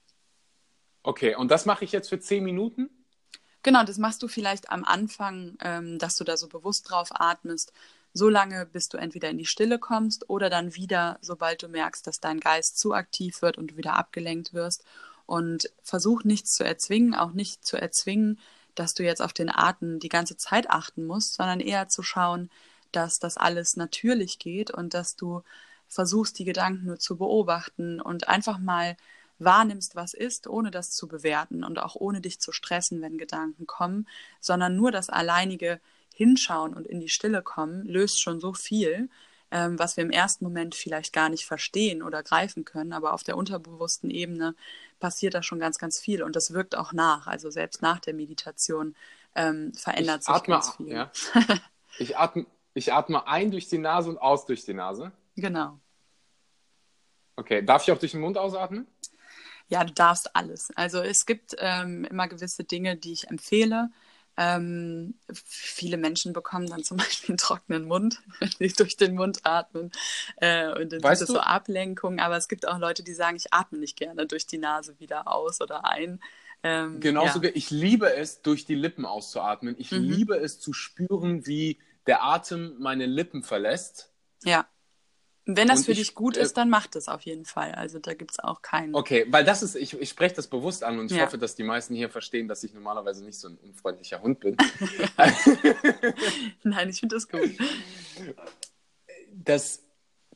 [1.03, 2.89] Okay, und das mache ich jetzt für zehn Minuten?
[3.63, 7.75] Genau, das machst du vielleicht am Anfang, ähm, dass du da so bewusst drauf atmest,
[8.15, 12.07] so lange, bis du entweder in die Stille kommst oder dann wieder, sobald du merkst,
[12.07, 14.85] dass dein Geist zu aktiv wird und du wieder abgelenkt wirst.
[15.27, 18.39] Und versuch nichts zu erzwingen, auch nicht zu erzwingen,
[18.75, 22.51] dass du jetzt auf den Atem die ganze Zeit achten musst, sondern eher zu schauen,
[22.93, 25.43] dass das alles natürlich geht und dass du
[25.89, 28.97] versuchst, die Gedanken nur zu beobachten und einfach mal
[29.39, 33.67] wahrnimmst, was ist, ohne das zu bewerten und auch ohne dich zu stressen, wenn Gedanken
[33.67, 34.07] kommen,
[34.41, 35.81] sondern nur das alleinige
[36.15, 39.09] Hinschauen und in die Stille kommen, löst schon so viel,
[39.51, 43.23] ähm, was wir im ersten Moment vielleicht gar nicht verstehen oder greifen können, aber auf
[43.23, 44.55] der unterbewussten Ebene
[45.03, 47.27] passiert da schon ganz, ganz viel und das wirkt auch nach.
[47.27, 48.95] Also selbst nach der Meditation
[49.35, 50.89] ähm, verändert ich sich atme, ganz viel.
[50.89, 51.11] Ja.
[51.99, 55.11] ich, atme, ich atme ein durch die Nase und aus durch die Nase.
[55.35, 55.81] Genau.
[57.35, 58.87] Okay, darf ich auch durch den Mund ausatmen?
[59.67, 60.71] Ja, du darfst alles.
[60.77, 63.91] Also es gibt ähm, immer gewisse Dinge, die ich empfehle.
[64.37, 69.41] Ähm, viele Menschen bekommen dann zum Beispiel einen trockenen Mund, wenn sie durch den Mund
[69.45, 69.91] atmen.
[70.37, 72.19] Äh, und dann Weißt ist es du- so Ablenkung.
[72.21, 75.29] Aber es gibt auch Leute, die sagen, ich atme nicht gerne durch die Nase wieder
[75.29, 76.21] aus oder ein.
[76.63, 77.43] Ähm, Genauso, ja.
[77.51, 79.75] ge- ich liebe es, durch die Lippen auszuatmen.
[79.79, 80.03] Ich Mhm.
[80.03, 84.11] liebe es zu spüren, wie der Atem meine Lippen verlässt.
[84.45, 84.67] Ja.
[85.45, 87.73] Wenn das Und für ich- dich gut äh, ist, dann mach das auf jeden Fall.
[87.73, 88.95] Also da gibt es auch keinen.
[88.95, 91.25] Okay, weil das ist, ich, ich spreche das bewusst an und ich Ja.
[91.27, 94.57] hoffe, dass die meisten hier verstehen, dass ich normalerweise nicht so ein unfreundlicher Hund bin.
[96.63, 97.51] Nein, ich finde das gut.
[99.33, 99.83] dass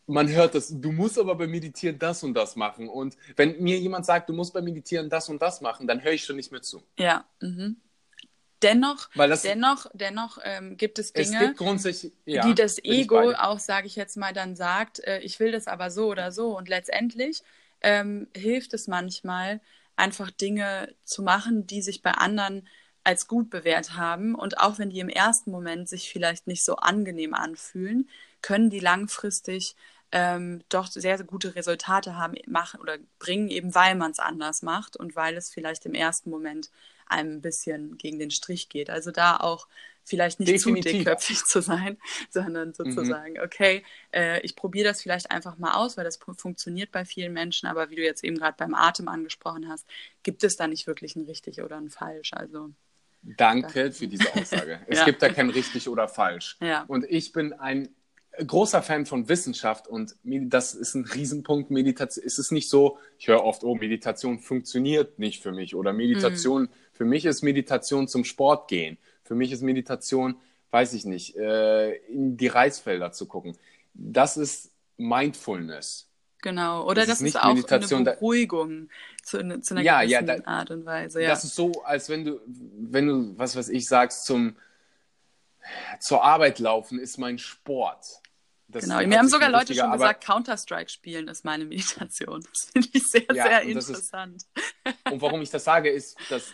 [0.09, 2.89] man hört, dass du musst aber beim Meditieren das und das machen.
[2.89, 6.13] Und wenn mir jemand sagt, du musst beim Meditieren das und das machen, dann höre
[6.13, 6.83] ich schon nicht mehr zu.
[6.99, 7.25] Ja.
[7.41, 7.77] Mhm.
[8.63, 13.59] Dennoch, das, dennoch, dennoch ähm, gibt es es Dinge, grundsätzlich, ja, die das Ego auch,
[13.59, 16.57] sage ich jetzt mal, dann sagt, äh, ich will das aber so oder so.
[16.57, 17.43] Und letztendlich
[17.83, 19.61] ähm, hilft es manchmal,
[19.97, 22.67] einfach Dinge zu machen, die sich bei anderen
[23.05, 24.35] als gut bewährt haben.
[24.35, 28.09] Und auch wenn die im ersten Moment sich vielleicht nicht so angenehm anfühlen,
[28.43, 29.77] können die langfristig
[30.13, 34.63] ähm, doch sehr, sehr gute Resultate haben, machen oder bringen, eben weil man es anders
[34.63, 36.71] macht und weil es vielleicht im ersten Moment
[37.09, 38.91] einem ein bisschen gegen den Strich geht.
[38.91, 39.69] Also da auch
[40.05, 40.93] vielleicht nicht Definitiv.
[40.93, 41.99] zu dickköpfig zu sein,
[42.31, 47.05] sondern sozusagen, okay, äh, ich probiere das vielleicht einfach mal aus, weil das funktioniert bei
[47.05, 49.85] vielen Menschen, aber wie du jetzt eben gerade beim Atem angesprochen hast,
[50.23, 52.33] gibt es da nicht wirklich ein richtig oder ein falsch.
[52.35, 52.71] Also
[53.23, 54.81] Danke für diese Aussage.
[54.87, 55.05] Es Ja.
[55.05, 56.57] gibt da kein richtig oder falsch.
[56.61, 56.85] Ja.
[56.87, 57.89] Und ich bin ein
[58.47, 61.71] großer Fan von Wissenschaft und das ist ein Riesenpunkt.
[61.71, 65.93] Meditation, es ist nicht so, ich höre oft, oh, Meditation funktioniert nicht für mich oder
[65.93, 66.69] Meditation, Mhm.
[66.97, 68.99] Für mich ist Meditation zum Sport gehen.
[69.25, 70.37] Für mich ist Meditation,
[70.71, 73.57] weiß ich nicht, äh, in die Reisfelder zu gucken.
[73.95, 76.09] Das ist Mindfulness.
[76.43, 76.85] genau.
[76.87, 78.89] Oder Das das, ist ist, auch Meditation, eine Beruhigung
[79.23, 81.21] zu, zu einer Ja, ja, gewissen da- Art und Weise.
[81.23, 81.29] Ja.
[81.31, 84.57] Das ist so, als wenn du, wenn du, was weiß ich, sagst, zum
[86.01, 88.07] zur Arbeit laufen ist mein Sport.
[88.69, 92.45] Das Genau, mir haben sogar Leute schon gesagt, Counter-Strike spielen ist meine Meditation.
[92.53, 94.43] Das finde ich sehr, Ja, sehr das ist- interessant.
[95.11, 96.53] Und warum ich das sage, ist, dass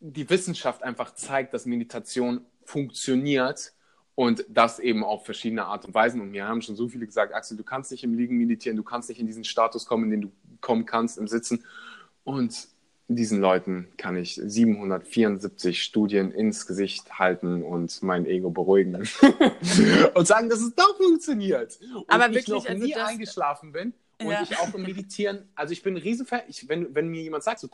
[0.00, 3.72] die Wissenschaft einfach zeigt, dass Meditation funktioniert
[4.14, 6.20] und das eben auf verschiedene Art und Weisen.
[6.20, 8.82] Und mir haben schon so viele gesagt, Axel, du kannst nicht im Liegen meditieren, du
[8.82, 11.64] kannst nicht in diesen Status kommen, in den du kommen kannst im Sitzen.
[12.24, 12.68] Und
[13.08, 18.96] diesen Leuten kann ich 774 Studien ins Gesicht halten und mein Ego beruhigen
[20.14, 21.78] und sagen, dass es doch funktioniert.
[21.94, 24.42] Und Aber ich wirklich, noch also nie das- eingeschlafen bin und Ja.
[24.42, 27.60] ich auch im Meditieren, also ich bin ein Riesenfan, ich, wenn, wenn mir jemand sagt,
[27.60, 27.68] so,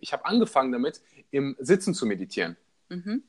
[0.00, 2.56] ich habe angefangen damit, im Sitzen zu meditieren,
[2.88, 3.22] Mhm.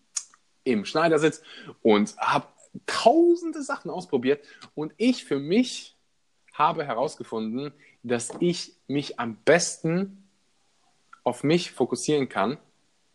[0.64, 1.42] im Schneidersitz
[1.82, 2.48] und habe
[2.86, 4.44] tausende Sachen ausprobiert
[4.76, 5.96] und ich für mich
[6.54, 7.72] habe herausgefunden,
[8.04, 10.28] dass ich mich am besten
[11.24, 12.58] auf mich fokussieren kann,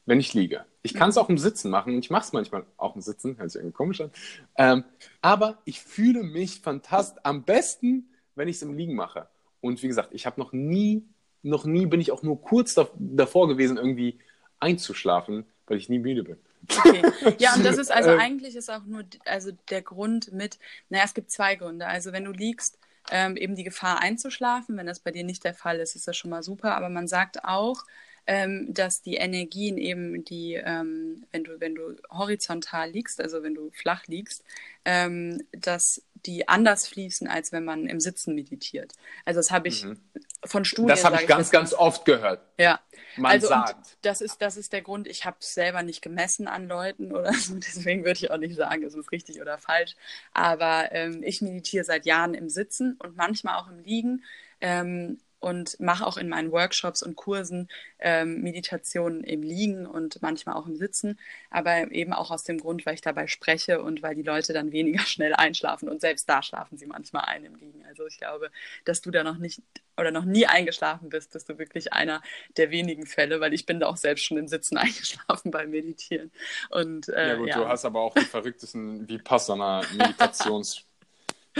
[0.07, 0.65] wenn ich liege.
[0.83, 3.37] Ich kann es auch im Sitzen machen und ich mache es manchmal auch im Sitzen,
[3.37, 4.11] hört sich irgendwie komisch an.
[4.57, 4.85] Ähm,
[5.21, 9.29] aber ich fühle mich fantast am besten, wenn ich es im Liegen mache.
[9.61, 11.05] Und wie gesagt, ich habe noch nie,
[11.43, 14.19] noch nie bin ich auch nur kurz dav- davor gewesen, irgendwie
[14.61, 16.37] einzuschlafen, weil ich nie müde bin.
[16.77, 17.07] Okay.
[17.39, 18.19] Ja, und das ist also Ähm.
[18.19, 20.59] eigentlich ist auch nur also der Grund mit,
[20.91, 21.87] naja, es gibt zwei Gründe.
[21.87, 22.79] Also wenn du liegst,
[23.11, 26.17] ähm, eben die Gefahr einzuschlafen, wenn das bei dir nicht der Fall ist, ist das
[26.17, 26.77] schon mal super.
[26.77, 27.85] Aber man sagt auch,
[28.27, 33.55] ähm, dass die Energien eben, die, ähm, wenn du, wenn du horizontal liegst, also wenn
[33.55, 34.45] du flach liegst,
[34.85, 38.93] ähm, dass die anders fließen, als wenn man im Sitzen meditiert.
[39.25, 40.01] Also das habe ich Mhm.
[40.45, 40.89] von Studien.
[40.89, 42.41] Das habe ich ganz, ganz oft gehört.
[42.59, 42.81] Ja.
[43.17, 43.97] Man also, sagt.
[44.03, 45.09] das ist, das ist der Grund.
[45.09, 47.55] Ich habe es selber nicht gemessen an Leuten oder so.
[47.57, 49.97] Deswegen würde ich auch nicht sagen, es ist richtig oder falsch.
[50.33, 54.25] Aber ähm, ich meditiere seit Jahren im Sitzen und manchmal auch im Liegen.
[54.61, 57.69] Ähm, und mache auch in meinen Workshops und Kursen
[57.99, 61.19] ähm, Meditationen im Liegen und manchmal auch im Sitzen,
[61.51, 64.73] aber eben auch aus dem Grund, weil ich dabei spreche und weil die Leute dann
[64.73, 67.85] weniger schnell einschlafen und selbst da schlafen sie manchmal ein im Liegen.
[67.87, 68.51] Also ich glaube,
[68.85, 69.63] dass du da noch nicht
[69.97, 72.23] oder noch nie eingeschlafen bist, bist du wirklich einer
[72.57, 76.31] der wenigen Fälle, weil ich bin da auch selbst schon im Sitzen eingeschlafen beim Meditieren.
[76.71, 77.59] Und, äh, Ja gut, ja.
[77.59, 80.85] du hast aber auch die verrücktesten Vipassana-Meditations...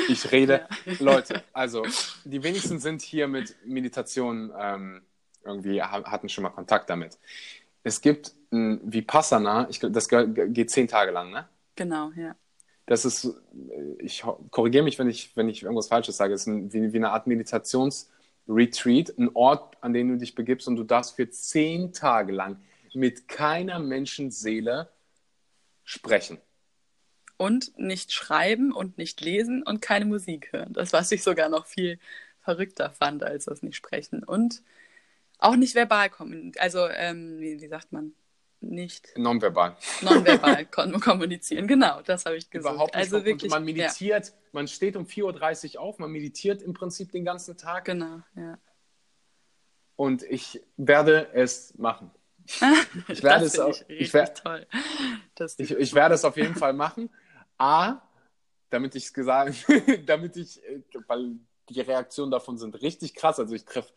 [0.07, 0.67] Ich rede,
[0.99, 1.85] Leute, also
[2.25, 5.03] die wenigsten sind hier mit Meditation ähm,
[5.45, 7.19] irgendwie, ha- hatten schon mal Kontakt damit.
[7.83, 11.49] Es gibt ein Vipassana, ich, das ge- geht zehn Tage lang, ne?
[11.77, 12.35] Genau, ja.
[12.87, 13.33] Das ist, äh,
[13.99, 16.97] ich korrigiere mich, wenn ich, wenn ich irgendwas Falsches sage, es ist ein, wie, wie
[16.97, 21.93] eine Art Meditationsretreat, ein Ort, an den du dich begibst und du darfst für zehn
[21.93, 22.61] Tage lang
[22.95, 24.89] mit keiner Menschenseele
[25.85, 26.39] sprechen.
[27.39, 30.73] Und nicht schreiben und nicht lesen und keine Musik hören.
[30.75, 31.99] Das, was ich sogar noch viel
[32.41, 34.23] verrückter fand, als das nicht sprechen.
[34.25, 34.63] Und
[35.39, 36.61] auch nicht verbal kommunizieren.
[36.63, 38.13] Also, ähm, wie, wie sagt man?
[38.61, 39.77] Nicht Nonverbal.
[40.03, 41.69] nonverbal kon- kommunizieren.
[41.69, 42.75] Genau, das habe ich gesagt.
[42.75, 43.05] Überhaupt nicht.
[43.05, 43.51] Also und wirklich.
[43.53, 47.63] man meditiert, man steht um 4.30 Uhr auf, man meditiert im Prinzip den ganzen Ja,
[47.63, 48.59] Tag genau, ja.
[49.95, 52.11] und ich werde es machen.
[53.09, 54.15] Ich werde es auch- ich ich
[55.59, 57.11] Ich, ich werde es auf jeden Fall machen.
[57.59, 58.01] A,
[58.71, 59.67] damit ich es gesagt,
[60.07, 61.37] damit ich, äh, weil
[61.69, 63.39] die Reaktionen davon sind richtig krass.
[63.39, 63.93] Also ich treffe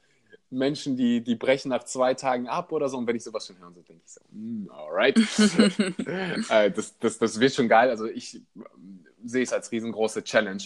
[0.50, 2.98] Menschen, die, die brechen nach zwei Tagen ab oder so.
[2.98, 5.18] Und wenn ich sowas schon höre, so denke ich so, mm, alright.
[6.50, 7.90] äh, das, das, das wird schon geil.
[7.90, 10.64] Also ich ähm, sehe es als riesengroße Challenge.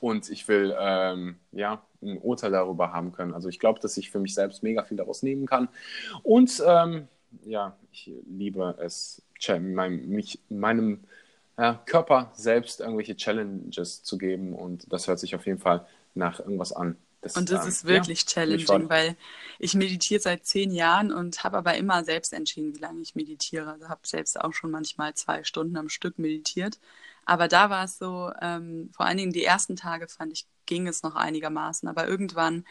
[0.00, 3.34] Und ich will ähm, ja ein Urteil darüber haben können.
[3.34, 5.68] Also ich glaube, dass ich für mich selbst mega viel daraus nehmen kann.
[6.22, 7.08] Und ähm,
[7.44, 11.04] ja, ich liebe es, meinem, mich, meinem
[11.58, 14.54] ja, Körper selbst irgendwelche Challenges zu geben.
[14.54, 16.96] Und das hört sich auf jeden Fall nach irgendwas an.
[17.22, 19.16] Das, Und das ähm, ist wirklich ja, challenging, weil
[19.58, 23.72] ich meditiere seit zehn Jahren und habe aber immer selbst entschieden, wie lange ich meditiere.
[23.72, 26.78] Also habe selbst auch schon manchmal zwei Stunden am Stück meditiert.
[27.24, 30.86] Aber da war es so, ähm, vor allen Dingen die ersten Tage fand ich, ging
[30.86, 31.88] es noch einigermaßen.
[31.88, 32.64] Aber irgendwann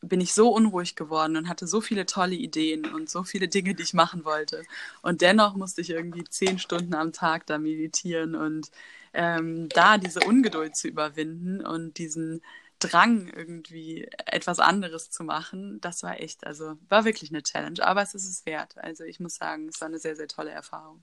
[0.00, 3.74] bin ich so unruhig geworden und hatte so viele tolle Ideen und so viele Dinge,
[3.74, 4.62] die ich machen wollte.
[5.02, 8.70] Und dennoch musste ich irgendwie zehn Stunden am Tag da meditieren und
[9.12, 12.42] ähm, da diese Ungeduld zu überwinden und diesen
[12.78, 18.02] Drang, irgendwie etwas anderes zu machen, das war echt, also war wirklich eine Challenge, aber
[18.02, 18.78] es ist es wert.
[18.78, 21.02] Also ich muss sagen, es war eine sehr, sehr tolle Erfahrung.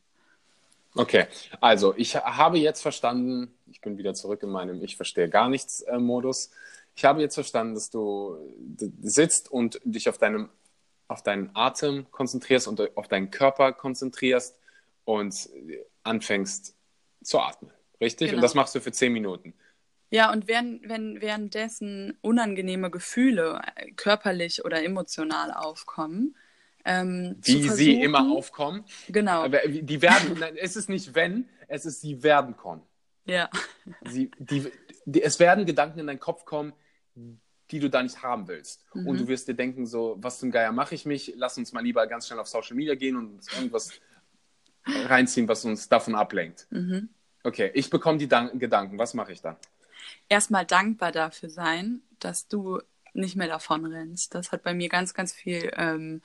[0.97, 1.27] Okay,
[1.59, 5.81] also ich habe jetzt verstanden, ich bin wieder zurück in meinem Ich verstehe gar nichts
[5.81, 6.51] äh, Modus.
[6.95, 8.37] Ich habe jetzt verstanden, dass du
[9.01, 10.49] sitzt und dich auf deinem
[11.07, 14.57] auf deinen Atem konzentrierst und auf deinen Körper konzentrierst
[15.03, 15.49] und
[16.03, 16.75] anfängst
[17.23, 17.71] zu atmen.
[18.01, 18.29] Richtig?
[18.29, 18.37] Genau.
[18.37, 19.53] Und das machst du für zehn Minuten.
[20.09, 26.35] Ja, und wenn, wenn währenddessen unangenehme Gefühle äh, körperlich oder emotional aufkommen,
[26.87, 28.85] ähm, Wie sie immer aufkommen.
[29.09, 32.83] Genau, Die werden, nein, es ist nicht wenn, es ist sie werden kommen.
[33.25, 33.49] ja.
[34.07, 34.71] Sie, die,
[35.05, 36.73] die, es werden Gedanken in deinen Kopf kommen,
[37.71, 38.85] die du da nicht haben willst.
[38.93, 39.07] Mhm.
[39.07, 41.33] Und du wirst dir denken, so, was zum Geier mache ich mich?
[41.35, 43.91] Lass uns mal lieber ganz schnell auf Social Media gehen und uns irgendwas
[44.85, 46.67] reinziehen, was uns davon ablenkt.
[46.69, 47.09] Mhm.
[47.43, 48.97] Okay, ich bekomme die Dan Gedanken.
[48.97, 49.55] Was mache ich dann?
[50.29, 52.79] erstmal dankbar dafür sein, dass du
[53.13, 54.35] nicht mehr davon rennst.
[54.35, 56.21] Das hat bei mir ganz, ganz viel ähm,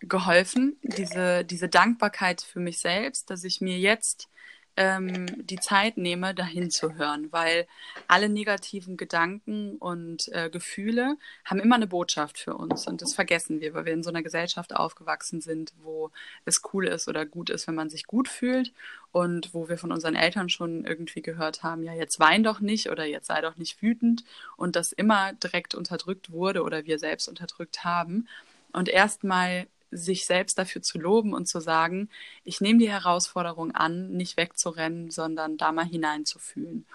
[0.00, 0.78] geholfen.
[0.82, 4.28] Diese, diese Dankbarkeit für mich selbst, dass ich mir jetzt
[4.76, 7.66] ähm, die Zeit nehme, dahin zu hören, weil
[8.08, 13.60] alle negativen Gedanken und äh, Gefühle haben immer eine Botschaft für uns und das vergessen
[13.60, 16.10] wir, weil wir in so einer Gesellschaft aufgewachsen sind, wo
[16.44, 18.72] es cool ist oder gut ist, wenn man sich gut fühlt
[19.12, 22.90] und wo wir von unseren Eltern schon irgendwie gehört haben, ja, jetzt wein doch nicht
[22.90, 24.24] oder jetzt sei doch nicht wütend
[24.56, 28.28] und das immer direkt unterdrückt wurde oder wir selbst unterdrückt haben.
[28.72, 32.08] Und erstmal sich selbst dafür zu loben und zu sagen,
[32.44, 36.86] ich nehme die Herausforderung an, nicht wegzurennen, sondern da mal hineinzufühlen.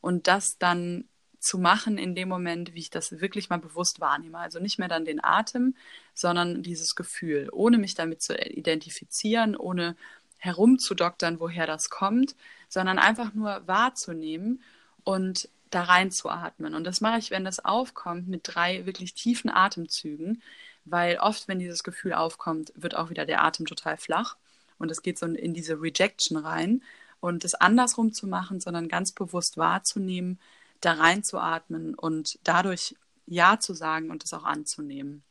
[0.00, 1.04] Und das dann
[1.44, 4.38] zu machen in dem Moment, wie ich das wirklich mal bewusst wahrnehme.
[4.38, 5.76] Also nicht mehr dann den Atem,
[6.14, 9.94] sondern dieses Gefühl, ohne mich damit zu identifizieren, ohne
[10.38, 12.34] herumzudoktern, woher das kommt,
[12.68, 14.62] sondern einfach nur wahrzunehmen
[15.04, 16.74] und da reinzuatmen.
[16.74, 20.42] Und das mache ich, wenn das aufkommt, mit drei wirklich tiefen Atemzügen,
[20.84, 24.36] weil oft, wenn dieses Gefühl aufkommt, wird auch wieder der Atem total flach
[24.78, 26.82] und es geht so in diese Rejection rein
[27.20, 30.38] und es andersrum zu machen, sondern ganz bewusst wahrzunehmen,
[30.80, 35.22] da reinzuatmen und dadurch Ja zu sagen und es auch anzunehmen.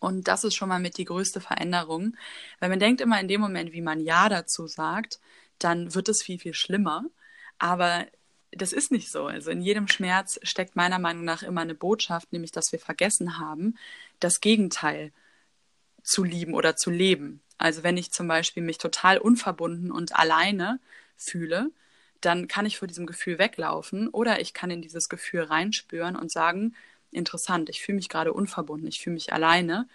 [0.00, 2.16] Und das ist schon mal mit die größte Veränderung,
[2.58, 5.20] weil man denkt immer in dem Moment, wie man Ja dazu sagt,
[5.58, 7.04] dann wird es viel, viel schlimmer.
[7.58, 8.06] Aber
[8.52, 9.26] das ist nicht so.
[9.26, 13.38] Also in jedem Schmerz steckt meiner Meinung nach immer eine Botschaft, nämlich dass wir vergessen
[13.38, 13.76] haben,
[14.18, 15.12] das Gegenteil
[16.02, 17.42] zu lieben oder zu leben.
[17.58, 20.80] Also wenn ich zum Beispiel mich total unverbunden und alleine
[21.16, 21.70] fühle,
[22.20, 26.30] dann kann ich vor diesem Gefühl weglaufen oder ich kann in dieses Gefühl reinspüren und
[26.30, 26.74] sagen,
[27.10, 29.88] interessant, ich fühle mich gerade unverbunden, ich fühle mich alleine.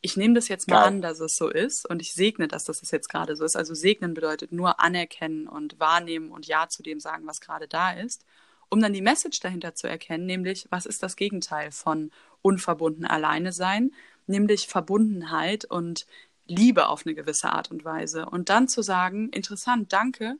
[0.00, 0.86] Ich nehme das jetzt mal Geil.
[0.86, 3.56] an, dass es so ist und ich segne, dass das jetzt gerade so ist.
[3.56, 7.92] Also segnen bedeutet nur anerkennen und wahrnehmen und Ja zu dem sagen, was gerade da
[7.92, 8.24] ist,
[8.68, 12.10] um dann die Message dahinter zu erkennen, nämlich was ist das Gegenteil von
[12.42, 13.92] unverbunden alleine sein,
[14.26, 16.06] nämlich Verbundenheit und
[16.46, 18.26] Liebe auf eine gewisse Art und Weise.
[18.26, 20.38] Und dann zu sagen, interessant, danke,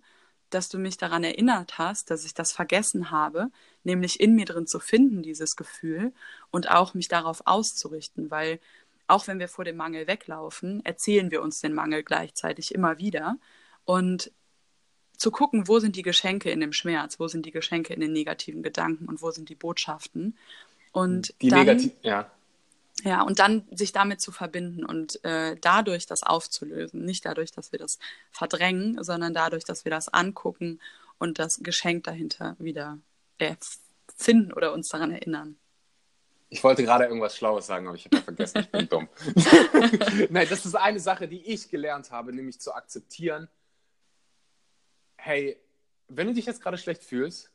[0.50, 3.50] dass du mich daran erinnert hast, dass ich das vergessen habe,
[3.84, 6.12] nämlich in mir drin zu finden, dieses Gefühl,
[6.50, 8.58] und auch mich darauf auszurichten, weil
[9.08, 13.38] auch wenn wir vor dem Mangel weglaufen, erzählen wir uns den Mangel gleichzeitig immer wieder.
[13.84, 14.30] Und
[15.16, 18.12] zu gucken, wo sind die Geschenke in dem Schmerz, wo sind die Geschenke in den
[18.12, 20.38] negativen Gedanken und wo sind die Botschaften.
[20.92, 22.30] Und die dann, negativ, ja.
[23.04, 27.04] Ja, und dann sich damit zu verbinden und äh, dadurch das aufzulösen.
[27.04, 27.98] Nicht dadurch, dass wir das
[28.30, 30.80] verdrängen, sondern dadurch, dass wir das angucken
[31.18, 32.98] und das Geschenk dahinter wieder
[33.38, 33.56] äh,
[34.16, 35.56] finden oder uns daran erinnern.
[36.50, 39.08] Ich wollte gerade irgendwas Schlaues sagen, aber ich habe vergessen, ich bin dumm.
[40.30, 43.48] Nein, das ist eine Sache, die ich gelernt habe, nämlich zu akzeptieren,
[45.16, 45.60] hey,
[46.08, 47.52] wenn du dich jetzt gerade schlecht fühlst,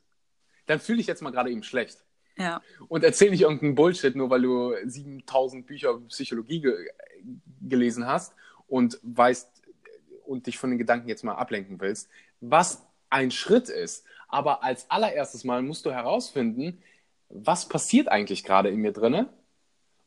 [0.66, 2.04] dann fühle ich jetzt mal gerade eben schlecht.
[2.36, 2.62] Ja.
[2.88, 6.90] Und erzähl nicht irgendeinen Bullshit, nur weil du 7000 Bücher Psychologie ge
[7.62, 8.34] gelesen hast
[8.66, 9.62] und weißt
[10.26, 12.08] und dich von den Gedanken jetzt mal ablenken willst,
[12.40, 14.04] was ein Schritt ist.
[14.28, 16.82] Aber als allererstes Mal musst du herausfinden,
[17.34, 19.28] was passiert eigentlich gerade in mir drinne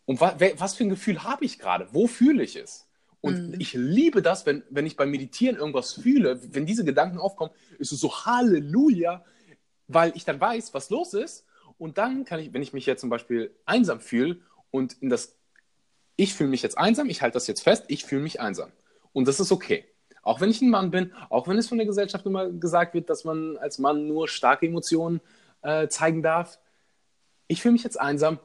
[0.06, 2.88] und wa was für ein Gefühl habe ich gerade, wo fühle ich es.
[3.20, 3.56] Und mhm.
[3.60, 7.92] ich liebe das, wenn, wenn ich beim Meditieren irgendwas fühle, wenn diese Gedanken aufkommen, ist
[7.92, 9.26] es so Halleluja,
[9.88, 11.46] weil ich dann weiß, was los ist
[11.78, 14.40] und dann kann ich, wenn ich mich jetzt zum Beispiel einsam fühle
[14.72, 15.36] und in das,
[16.16, 18.72] ich fühle mich jetzt einsam, ich halte das jetzt fest, ich fühle mich einsam.
[19.14, 19.86] Und das ist okay.
[20.24, 23.10] Auch wenn ich ein Mann bin, auch wenn es von der Gesellschaft immer gesagt wird,
[23.10, 25.22] dass man als Mann nur starke Emotionen
[25.62, 26.60] äh, zeigen darf.
[27.48, 28.39] Ich fühle mich jetzt einsam.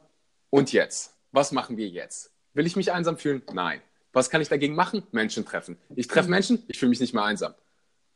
[0.51, 1.15] Und jetzt?
[1.33, 2.31] Was machen wir jetzt?
[2.55, 3.43] Will ich mich einsam fühlen?
[3.53, 3.81] Nein.
[4.13, 5.03] Was kann ich dagegen machen?
[5.11, 5.79] Menschen treffen.
[5.97, 6.33] Ich treffe mhm.
[6.33, 7.55] Menschen, ich fühle mich nicht mehr einsam.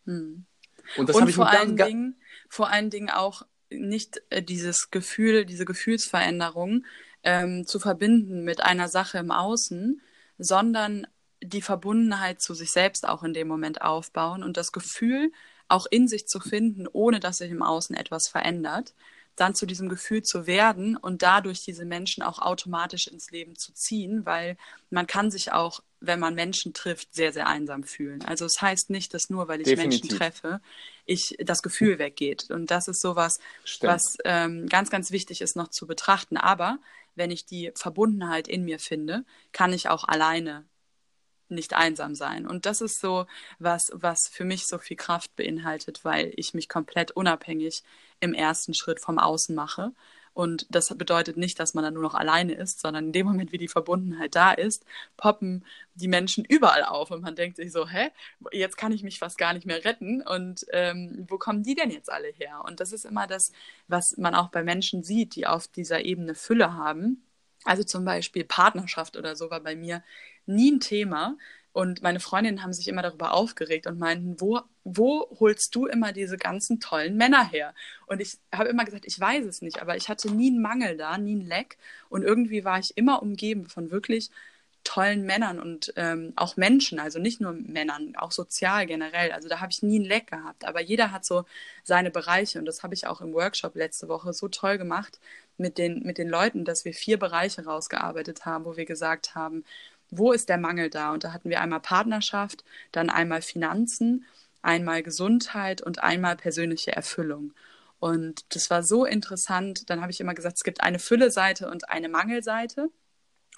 [0.04, 0.44] Hm.
[0.96, 5.46] Und das habe ich vor allen Dingen, vor allen Dingen auch nicht äh, dieses Gefühl,
[5.46, 6.84] diese Gefühlsveränderung
[7.22, 10.00] ähm, zu verbinden mit einer Sache im Außen,
[10.38, 11.06] sondern
[11.42, 15.32] die Verbundenheit zu sich selbst auch in dem Moment aufbauen und das Gefühl
[15.68, 18.94] auch in sich zu finden, ohne dass sich im Außen etwas verändert
[19.36, 23.72] dann zu diesem Gefühl zu werden und dadurch diese Menschen auch automatisch ins Leben zu
[23.72, 24.56] ziehen, weil
[24.90, 28.22] man kann sich auch, wenn man Menschen trifft, sehr, sehr einsam fühlen.
[28.22, 30.02] Also es heißt nicht, dass nur, weil ich Definitiv.
[30.02, 30.60] Menschen treffe,
[31.04, 32.50] ich das Gefühl weggeht.
[32.50, 33.92] Und das ist sowas, Stimmt.
[33.92, 36.36] was ähm, ganz, ganz wichtig ist noch zu betrachten.
[36.36, 36.78] Aber
[37.14, 40.64] wenn ich die Verbundenheit in mir finde, kann ich auch alleine
[41.48, 42.46] nicht einsam sein.
[42.46, 43.26] Und das ist so
[43.58, 47.82] was, was für mich so viel Kraft beinhaltet, weil ich mich komplett unabhängig
[48.20, 49.92] im ersten Schritt vom Außen mache.
[50.36, 53.52] Und das bedeutet nicht, dass man dann nur noch alleine ist, sondern in dem Moment,
[53.52, 54.84] wie die Verbundenheit da ist,
[55.16, 58.10] poppen die Menschen überall auf und man denkt sich so, hä,
[58.52, 61.90] jetzt kann ich mich fast gar nicht mehr retten und ähm, wo kommen die denn
[61.90, 62.62] jetzt alle her?
[62.66, 63.50] Und das ist immer das,
[63.88, 67.22] was man auch bei Menschen sieht, die auf dieser Ebene Fülle haben.
[67.64, 70.02] Also zum Beispiel Partnerschaft oder so war bei mir
[70.46, 71.36] nie ein Thema.
[71.72, 76.12] Und meine Freundinnen haben sich immer darüber aufgeregt und meinten, wo, wo holst du immer
[76.12, 77.74] diese ganzen tollen Männer her?
[78.06, 80.96] Und ich habe immer gesagt, ich weiß es nicht, aber ich hatte nie einen Mangel
[80.96, 81.76] da, nie einen Leck.
[82.08, 84.30] Und irgendwie war ich immer umgeben von wirklich
[84.86, 89.32] tollen Männern und ähm, auch Menschen, also nicht nur Männern, auch sozial generell.
[89.32, 90.64] Also da habe ich nie einen Leck gehabt.
[90.64, 91.44] Aber jeder hat so
[91.82, 95.20] seine Bereiche und das habe ich auch im Workshop letzte Woche so toll gemacht
[95.58, 99.64] mit den, mit den Leuten, dass wir vier Bereiche rausgearbeitet haben, wo wir gesagt haben,
[100.10, 101.12] wo ist der Mangel da?
[101.12, 104.24] Und da hatten wir einmal Partnerschaft, dann einmal Finanzen,
[104.62, 107.52] einmal Gesundheit und einmal persönliche Erfüllung.
[107.98, 109.88] Und das war so interessant.
[109.90, 112.90] Dann habe ich immer gesagt, es gibt eine Fülle-Seite und eine Mangelseite.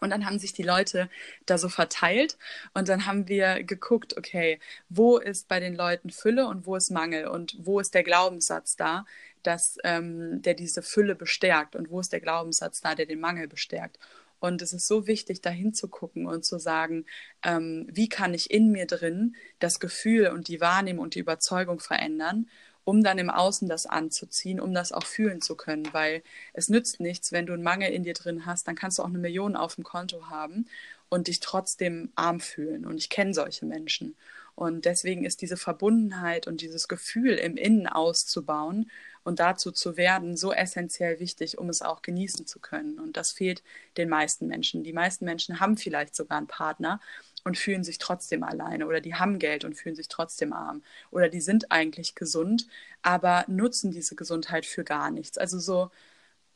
[0.01, 1.11] Und dann haben sich die Leute
[1.47, 2.39] da so verteilt
[2.73, 6.91] und dann haben wir geguckt, okay, wo ist bei den Leuten Fülle und wo ist
[6.91, 9.07] Mangel und wo ist der Glaubenssatz da,
[9.43, 13.49] dass ähm, der diese Fülle bestärkt und wo ist der Glaubenssatz da, der den Mangel
[13.49, 13.99] bestärkt.
[14.41, 17.07] Und es ist so wichtig, da hinzugucken und zu sagen,
[17.43, 21.81] ähm, wie kann ich in mir drin das Gefühl und die Wahrnehmung und die Überzeugung
[21.81, 22.47] verändern
[22.89, 25.87] um dann im Außen das anzuziehen, um das auch fühlen zu können.
[25.93, 26.23] Weil
[26.55, 29.09] es nützt nichts, wenn du einen Mangel in dir drin hast, dann kannst du auch
[29.09, 30.65] eine Million auf dem Konto haben
[31.11, 32.87] und dich trotzdem arm fühlen.
[32.87, 34.17] Und ich kenne solche Menschen.
[34.55, 38.91] Und deswegen ist diese Verbundenheit und dieses Gefühl im Innen auszubauen
[39.25, 42.99] und dazu zu werden so essentiell wichtig, um es auch genießen zu können.
[42.99, 43.63] Und das fehlt
[43.97, 44.85] den meisten Menschen.
[44.85, 47.01] Die meisten Menschen haben vielleicht sogar einen Partner
[47.45, 51.29] und fühlen sich trotzdem alleine oder die haben Geld und fühlen sich trotzdem arm oder
[51.29, 52.67] die sind eigentlich gesund,
[53.03, 55.39] aber nutzen diese Gesundheit für gar nichts.
[55.39, 55.91] Also so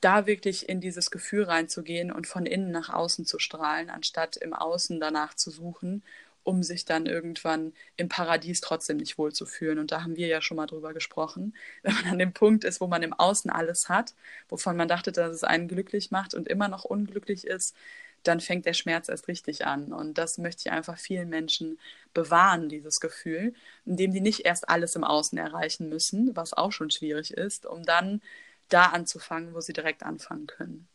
[0.01, 4.53] da wirklich in dieses Gefühl reinzugehen und von innen nach außen zu strahlen, anstatt im
[4.53, 6.03] Außen danach zu suchen
[6.45, 9.79] um sich dann irgendwann im Paradies trotzdem nicht wohlzufühlen.
[9.79, 11.55] Und da haben wir ja schon mal drüber gesprochen.
[11.83, 14.15] Wenn man an dem Punkt ist, wo man im Außen alles hat,
[14.49, 17.77] wovon man dachte, dass es einen glücklich macht und immer noch unglücklich ist,
[18.23, 19.93] dann fängt der Schmerz erst richtig an.
[19.93, 21.79] Und das möchte ich einfach vielen Menschen
[22.15, 26.91] bewahren, dieses Gefühl, indem die nicht erst alles im Außen erreichen müssen, was auch schon
[26.91, 28.21] schwierig ist, um dann
[28.69, 30.89] da anzufangen, wo sie direkt anfangen können.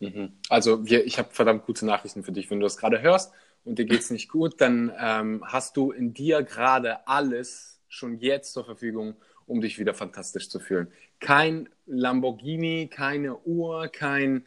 [0.00, 0.32] Mhm.
[0.48, 2.50] Also wir, ich habe verdammt gute Nachrichten für dich.
[2.50, 3.32] Wenn du das gerade hörst
[3.64, 8.18] und dir geht es nicht gut, dann ähm, hast du in dir gerade alles schon
[8.18, 10.88] jetzt zur Verfügung, um dich wieder fantastisch zu fühlen.
[11.18, 14.46] Kein Lamborghini, keine Uhr, kein,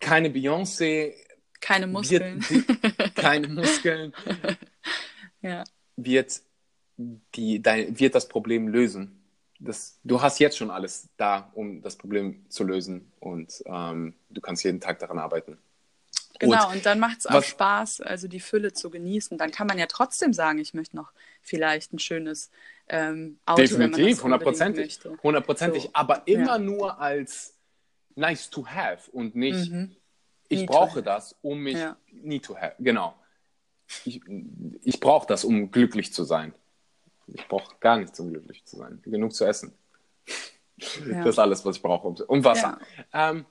[0.00, 1.14] keine Beyoncé.
[1.60, 2.44] Keine Muskeln.
[2.48, 4.12] Wird, keine Muskeln.
[5.40, 5.64] ja.
[5.96, 6.42] Wird,
[6.96, 9.22] die, dein, wird das Problem lösen.
[9.58, 14.42] Das, du hast jetzt schon alles da, um das Problem zu lösen und ähm, du
[14.42, 15.58] kannst jeden Tag daran arbeiten.
[16.38, 19.38] Genau, und, und dann macht es auch Spaß, also die Fülle zu genießen.
[19.38, 21.12] Dann kann man ja trotzdem sagen, ich möchte noch
[21.42, 22.50] vielleicht ein schönes
[22.88, 25.00] ähm, Auto, Definitiv, hundertprozentig.
[25.22, 25.90] Hundertprozentig, so.
[25.92, 26.58] aber immer ja.
[26.58, 27.54] nur als
[28.14, 29.96] nice to have und nicht, mhm.
[30.48, 31.96] ich need brauche das, um mich ja.
[32.10, 32.74] need to have.
[32.78, 33.14] Genau.
[34.04, 34.20] Ich,
[34.82, 36.54] ich brauche das, um glücklich zu sein.
[37.28, 39.00] Ich brauche gar nichts, um glücklich zu sein.
[39.04, 39.72] Genug zu essen.
[41.06, 41.24] Ja.
[41.24, 42.08] Das ist alles, was ich brauche.
[42.24, 42.78] Und Wasser.
[43.12, 43.46] Ähm,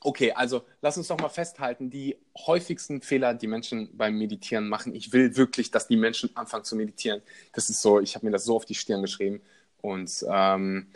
[0.00, 4.94] Okay, also lass uns doch mal festhalten, die häufigsten Fehler, die Menschen beim Meditieren machen.
[4.94, 7.20] Ich will wirklich, dass die Menschen anfangen zu meditieren.
[7.52, 9.42] Das ist so, ich habe mir das so auf die Stirn geschrieben.
[9.80, 10.88] Und ähm,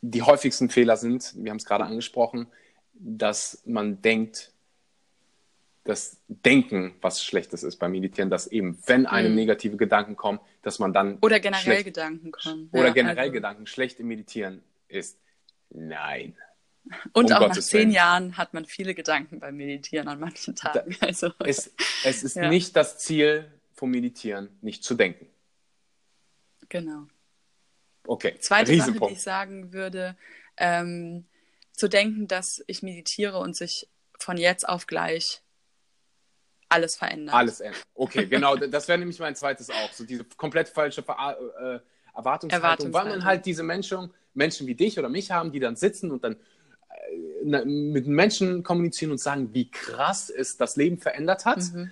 [0.00, 2.46] die häufigsten Fehler sind, wir haben es gerade angesprochen,
[2.94, 4.52] dass man denkt,
[5.84, 9.36] das Denken was Schlechtes ist beim Meditieren, dass eben, wenn einem mhm.
[9.36, 11.18] negative Gedanken kommen, dass man dann.
[11.20, 12.68] Oder generell schlecht, Gedanken kommen.
[12.72, 13.32] Oder ja, generell also.
[13.32, 15.18] Gedanken schlecht im Meditieren ist.
[15.70, 16.36] Nein.
[17.12, 17.90] Und um auch Gottes nach zehn Willen.
[17.92, 20.96] Jahren hat man viele Gedanken beim Meditieren an manchen Tagen.
[21.00, 21.72] Also, es,
[22.04, 22.48] es ist ja.
[22.48, 25.26] nicht das Ziel vom Meditieren, nicht zu denken.
[26.68, 27.06] Genau.
[28.06, 28.36] Okay.
[28.40, 30.16] Zweite Sache, die ich sagen würde,
[30.56, 31.26] ähm,
[31.72, 35.42] zu denken, dass ich meditiere und sich von jetzt auf gleich
[36.68, 37.34] alles verändert.
[37.34, 37.82] Alles ändert.
[37.94, 38.56] Okay, genau.
[38.56, 39.92] das wäre nämlich mein zweites auch.
[39.92, 41.80] So diese komplett falsche Ver äh,
[42.14, 45.76] Erwartungshaltung, Erwartungshaltung, weil man halt diese Menschen, Menschen wie dich oder mich haben, die dann
[45.76, 46.36] sitzen und dann
[47.44, 51.60] mit Menschen kommunizieren und sagen, wie krass es das Leben verändert hat.
[51.72, 51.90] Mhm.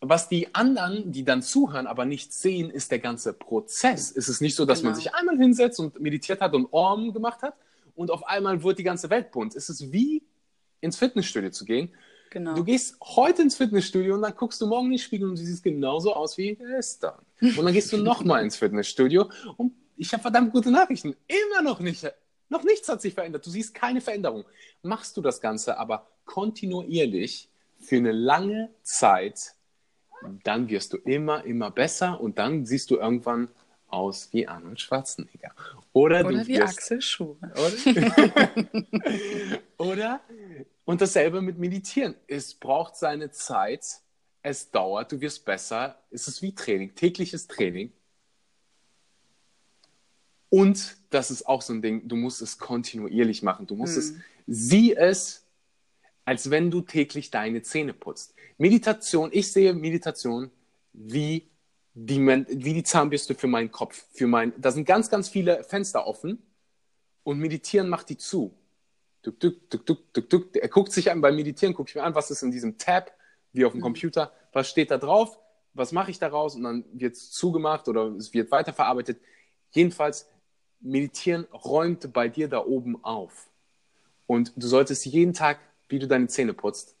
[0.00, 4.14] Was die anderen, die dann zuhören, aber nicht sehen, ist der ganze Prozess.
[4.14, 4.90] Es ist nicht so, dass genau.
[4.90, 7.54] man sich einmal hinsetzt und meditiert hat und Orm gemacht hat
[7.94, 9.56] und auf einmal wird die ganze Welt bunt.
[9.56, 10.22] Es ist wie
[10.80, 11.90] ins Fitnessstudio zu gehen.
[12.30, 12.54] Genau.
[12.54, 15.42] Du gehst heute ins Fitnessstudio und dann guckst du morgen in den Spiegel und du
[15.42, 17.14] siehst genauso aus wie gestern.
[17.40, 21.16] Und dann gehst du nochmal ins Fitnessstudio und ich habe verdammt gute Nachrichten.
[21.26, 22.06] Immer noch nicht
[22.48, 23.46] noch nichts hat sich verändert.
[23.46, 24.44] Du siehst keine Veränderung.
[24.82, 29.54] Machst du das Ganze aber kontinuierlich für eine lange Zeit,
[30.44, 33.48] dann wirst du immer, immer besser und dann siehst du irgendwann
[33.88, 35.52] aus wie Arnold Schwarzenegger.
[35.92, 37.36] Oder, oder wie wirst, Axel Schuhe.
[37.54, 38.50] Oder,
[39.78, 40.20] oder,
[40.84, 42.14] und dasselbe mit Meditieren.
[42.26, 44.00] Es braucht seine Zeit,
[44.42, 45.98] es dauert, du wirst besser.
[46.10, 47.92] Es ist wie Training, tägliches Training.
[50.48, 53.66] Und das ist auch so ein Ding, du musst es kontinuierlich machen.
[53.66, 54.00] Du musst hm.
[54.00, 54.14] es,
[54.46, 55.44] sieh es,
[56.24, 58.34] als wenn du täglich deine Zähne putzt.
[58.58, 60.50] Meditation, ich sehe Meditation
[60.92, 61.48] wie
[61.94, 64.04] die, wie die Zahnbürste für meinen Kopf.
[64.12, 66.42] Für mein, da sind ganz, ganz viele Fenster offen
[67.22, 68.54] und Meditieren macht die zu.
[69.22, 70.56] Duck, duck, duck, duck, duck, duck.
[70.56, 73.12] Er guckt sich an, beim Meditieren gucke ich mir an, was ist in diesem Tab,
[73.52, 73.84] wie auf dem mhm.
[73.84, 75.38] Computer, was steht da drauf,
[75.74, 79.20] was mache ich daraus und dann wird es zugemacht oder es wird weiterverarbeitet.
[79.70, 80.28] Jedenfalls,
[80.80, 83.48] Meditieren räumt bei dir da oben auf.
[84.26, 85.58] Und du solltest jeden Tag,
[85.88, 86.94] wie du deine Zähne putzt,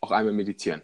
[0.00, 0.82] auch einmal meditieren.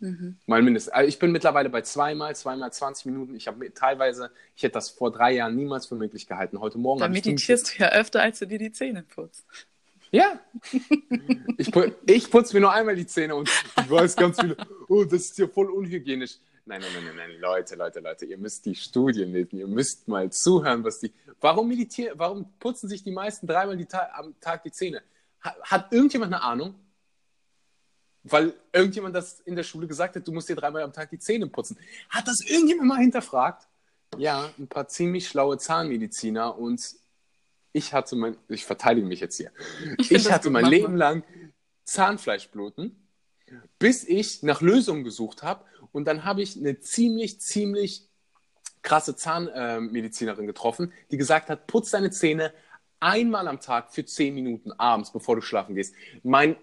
[0.00, 0.36] Mhm.
[0.46, 0.92] Mal mindestens.
[0.92, 3.34] Also ich bin mittlerweile bei zweimal, zweimal 20 Minuten.
[3.34, 6.60] Ich habe teilweise, ich hätte das vor drei Jahren niemals für möglich gehalten.
[6.60, 7.00] Heute Morgen.
[7.00, 9.44] Da meditierst du ja öfter, als du dir die Zähne putzt.
[10.10, 10.40] Ja.
[11.58, 11.70] ich,
[12.06, 14.56] ich putze mir nur einmal die Zähne und ich weiß ganz viele,
[14.88, 16.38] oh, das ist ja voll unhygienisch.
[16.68, 20.30] Nein, nein, nein, nein, Leute, Leute, Leute, ihr müsst die Studien lesen, ihr müsst mal
[20.30, 21.12] zuhören, was die.
[21.40, 25.02] Warum meditieren, warum putzen sich die meisten dreimal die Ta am Tag die Zähne?
[25.40, 26.74] Hat, hat irgendjemand eine Ahnung?
[28.24, 31.18] Weil irgendjemand das in der Schule gesagt hat, du musst dir dreimal am Tag die
[31.18, 31.78] Zähne putzen.
[32.10, 33.66] Hat das irgendjemand mal hinterfragt?
[34.16, 36.80] Ja, ein paar ziemlich schlaue Zahnmediziner und
[37.72, 39.52] ich hatte mein, ich verteidige mich jetzt hier.
[39.98, 41.24] Ich, ich hatte mein Leben lang
[41.84, 43.08] Zahnfleischbluten,
[43.78, 48.08] bis ich nach Lösungen gesucht habe und dann habe ich eine ziemlich, ziemlich
[48.82, 52.52] krasse Zahnmedizinerin getroffen, die gesagt hat, putz deine Zähne
[53.00, 55.94] einmal am Tag für zehn Minuten abends, bevor du schlafen gehst.
[56.22, 56.56] Mein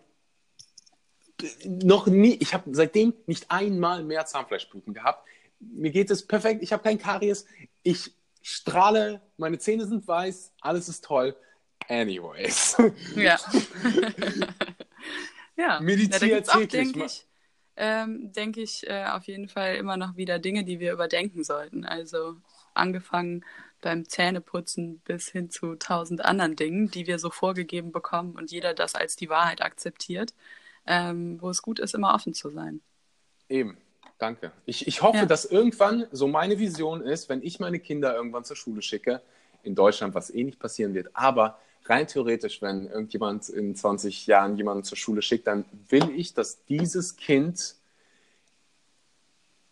[1.65, 5.27] noch nie, ich habe seitdem nicht einmal mehr Zahnfleischbluten gehabt.
[5.59, 7.45] Mir geht es perfekt, ich habe kein Karies,
[7.83, 8.11] ich
[8.41, 11.35] strahle, meine Zähne sind weiß, alles ist toll.
[11.87, 12.77] Anyways.
[13.15, 13.37] Ja.
[15.57, 15.79] ja.
[15.81, 16.95] Meditiere ja, täglich.
[16.95, 17.27] Ich,
[17.77, 21.85] ähm, denke ich äh, auf jeden Fall immer noch wieder Dinge, die wir überdenken sollten.
[21.85, 22.37] Also
[22.73, 23.43] angefangen
[23.81, 28.73] beim Zähneputzen bis hin zu tausend anderen Dingen, die wir so vorgegeben bekommen und jeder
[28.73, 30.33] das als die Wahrheit akzeptiert,
[30.87, 32.81] ähm, wo es gut ist, immer offen zu sein.
[33.47, 33.77] Eben,
[34.17, 34.51] danke.
[34.65, 35.25] Ich, ich hoffe, ja.
[35.25, 39.21] dass irgendwann so meine Vision ist, wenn ich meine Kinder irgendwann zur Schule schicke,
[39.63, 44.57] in Deutschland, was eh nicht passieren wird, aber rein theoretisch, wenn irgendjemand in 20 Jahren
[44.57, 47.75] jemanden zur Schule schickt, dann will ich, dass dieses Kind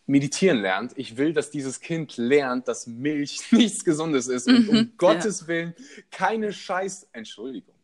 [0.05, 0.93] meditieren lernt.
[0.97, 5.41] Ich will, dass dieses Kind lernt, dass Milch nichts Gesundes ist und um mhm, Gottes
[5.41, 5.47] ja.
[5.47, 5.75] Willen
[6.11, 7.75] keine Scheiß, Entschuldigung,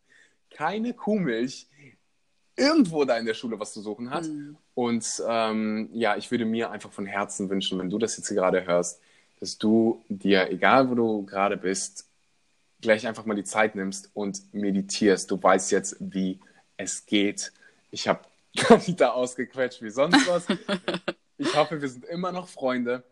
[0.52, 1.68] keine Kuhmilch
[2.56, 4.26] irgendwo da in der Schule was zu suchen hat.
[4.26, 4.58] Mhm.
[4.76, 8.66] Und ähm, ja, ich würde mir einfach von Herzen wünschen, wenn du das jetzt gerade
[8.66, 9.02] hörst,
[9.40, 12.09] dass du dir, egal wo du gerade bist,
[12.82, 15.30] gleich einfach mal die Zeit nimmst und meditierst.
[15.32, 16.40] Du weißt jetzt, wie
[16.78, 17.52] es geht.
[17.92, 18.22] Ich habe
[18.96, 20.46] da ausgequetscht wie sonst was.
[21.38, 23.04] ich hoffe, wir sind immer noch Freunde.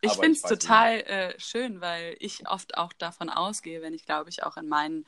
[0.00, 4.30] Ich finde es total äh, schön, weil ich oft auch davon ausgehe, wenn ich glaube
[4.30, 5.04] ich auch in meinen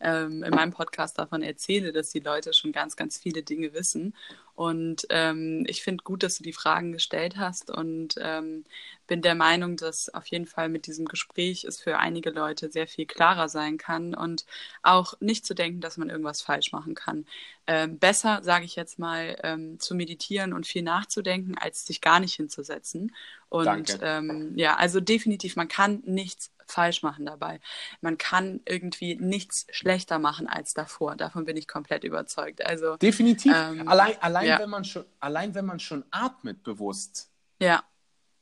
[0.00, 4.14] ähm, in meinem Podcast davon erzähle, dass die Leute schon ganz, ganz viele Dinge wissen.
[4.62, 8.62] Und ähm, ich finde gut, dass du die Fragen gestellt hast und ähm,
[9.08, 12.86] bin der Meinung, dass auf jeden Fall mit diesem Gespräch es für einige Leute sehr
[12.86, 14.46] viel klarer sein kann und
[14.84, 17.26] auch nicht zu denken, dass man irgendwas falsch machen kann.
[17.66, 22.20] Ähm, besser, sage ich jetzt mal, ähm, zu meditieren und viel nachzudenken, als sich gar
[22.20, 23.16] nicht hinzusetzen.
[23.48, 27.60] Und ähm, ja, also definitiv, man kann nichts falsch machen dabei.
[28.00, 31.16] Man kann irgendwie nichts schlechter machen als davor.
[31.16, 32.64] Davon bin ich komplett überzeugt.
[32.64, 33.52] Also definitiv.
[33.54, 34.58] Ähm, allein, allein ja.
[34.60, 37.30] wenn man schon, allein wenn man schon atmet bewusst.
[37.60, 37.84] Ja.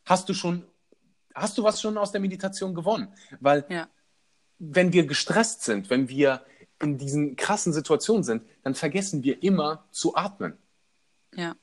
[0.04, 0.64] Hast du schon,
[1.34, 3.12] hast du was schon aus der Meditation gewonnen?
[3.40, 3.88] Weil ja.
[4.58, 6.44] wenn wir gestresst sind, wenn wir
[6.80, 10.56] in diesen krassen Situationen sind, dann vergessen wir immer zu atmen.
[11.34, 11.54] Ja.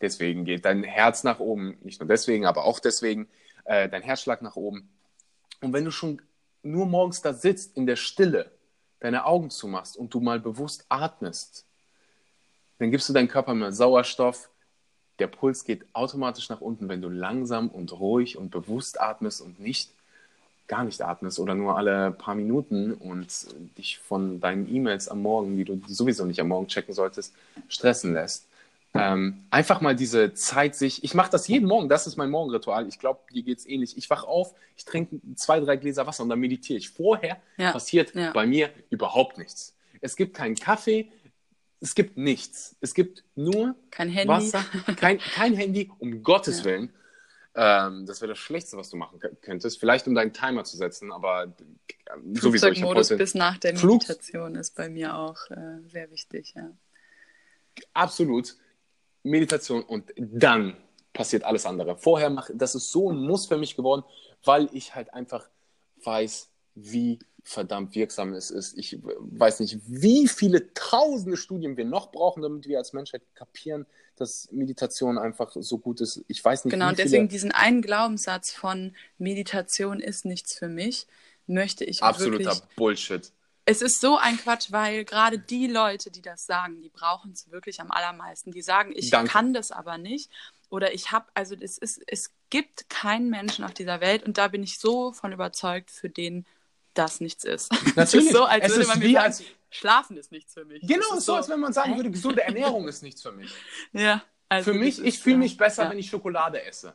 [0.00, 3.28] Deswegen geht dein Herz nach oben, nicht nur deswegen, aber auch deswegen,
[3.64, 4.90] äh, dein Herzschlag nach oben.
[5.60, 6.20] Und wenn du schon
[6.62, 8.52] nur morgens da sitzt, in der Stille,
[9.00, 11.65] deine Augen zumachst und du mal bewusst atmest,
[12.78, 14.50] dann gibst du deinem Körper mehr Sauerstoff.
[15.18, 19.60] Der Puls geht automatisch nach unten, wenn du langsam und ruhig und bewusst atmest und
[19.60, 19.90] nicht
[20.68, 23.28] gar nicht atmest oder nur alle paar Minuten und
[23.78, 27.34] dich von deinen E-Mails am Morgen, die du sowieso nicht am Morgen checken solltest,
[27.68, 28.46] stressen lässt.
[28.94, 32.88] Ähm, einfach mal diese Zeit sich, ich mache das jeden Morgen, das ist mein Morgenritual.
[32.88, 33.96] Ich glaube, dir geht es ähnlich.
[33.96, 36.90] Ich wache auf, ich trinke zwei, drei Gläser Wasser und dann meditiere ich.
[36.90, 37.72] Vorher ja.
[37.72, 38.32] passiert ja.
[38.32, 39.74] bei mir überhaupt nichts.
[40.00, 41.08] Es gibt keinen Kaffee,
[41.80, 42.76] es gibt nichts.
[42.80, 44.28] Es gibt nur kein Handy.
[44.28, 44.64] Wasser,
[44.96, 46.64] kein, kein Handy, um Gottes ja.
[46.66, 46.92] Willen.
[47.54, 49.80] Ähm, das wäre das Schlechteste, was du machen könntest.
[49.80, 51.48] Vielleicht um deinen Timer zu setzen, aber äh,
[52.34, 52.66] sowieso.
[52.66, 56.70] Flugzeugmodus bis nach der Meditation Flug ist bei mir auch äh, sehr wichtig, ja.
[57.92, 58.56] Absolut.
[59.22, 60.76] Meditation und dann
[61.12, 61.96] passiert alles andere.
[61.96, 64.04] Vorher mache das ist so ein Muss für mich geworden,
[64.44, 65.48] weil ich halt einfach
[66.04, 68.76] weiß, wie verdammt wirksam es ist.
[68.78, 73.86] Ich weiß nicht, wie viele tausende Studien wir noch brauchen, damit wir als Menschheit kapieren,
[74.16, 76.24] dass Meditation einfach so gut ist.
[76.28, 76.72] Ich weiß nicht.
[76.72, 81.06] Genau, und deswegen diesen einen Glaubenssatz von Meditation ist nichts für mich,
[81.46, 83.32] möchte ich Absoluter wirklich Bullshit
[83.68, 87.50] es ist so ein Quatsch, weil gerade die Leute, die das sagen, die brauchen es
[87.50, 88.52] wirklich am allermeisten.
[88.52, 89.32] Die sagen, ich Danke.
[89.32, 90.30] kann das aber nicht.
[90.70, 94.46] Oder ich habe, also es ist, es gibt keinen Menschen auf dieser Welt und da
[94.48, 96.46] bin ich so von überzeugt, für den
[96.98, 97.72] das nichts ist.
[97.96, 98.26] Natürlich.
[98.30, 99.42] ist so, als es würde man mir sagen, als...
[99.70, 100.80] Schlafen ist nichts für mich.
[100.82, 103.52] Genau, es ist so, als wenn man sagen würde, gesunde Ernährung ist nichts für mich.
[103.92, 104.22] Ja.
[104.48, 105.90] Also für mich, ich fühle mich besser, ja.
[105.90, 106.94] wenn ich Schokolade esse.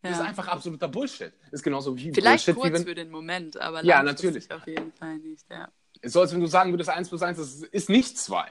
[0.00, 0.22] Das ja.
[0.22, 1.30] ist einfach absoluter Bullshit.
[1.44, 2.54] Das ist genauso wie Vielleicht Bullshit.
[2.54, 2.84] Vielleicht kurz wie wenn...
[2.86, 4.50] für den Moment, aber ja, natürlich.
[4.50, 5.70] auf jeden Fall nicht, ja
[6.02, 8.46] so als wenn du sagen würdest, 1 plus 1 das ist nicht 2.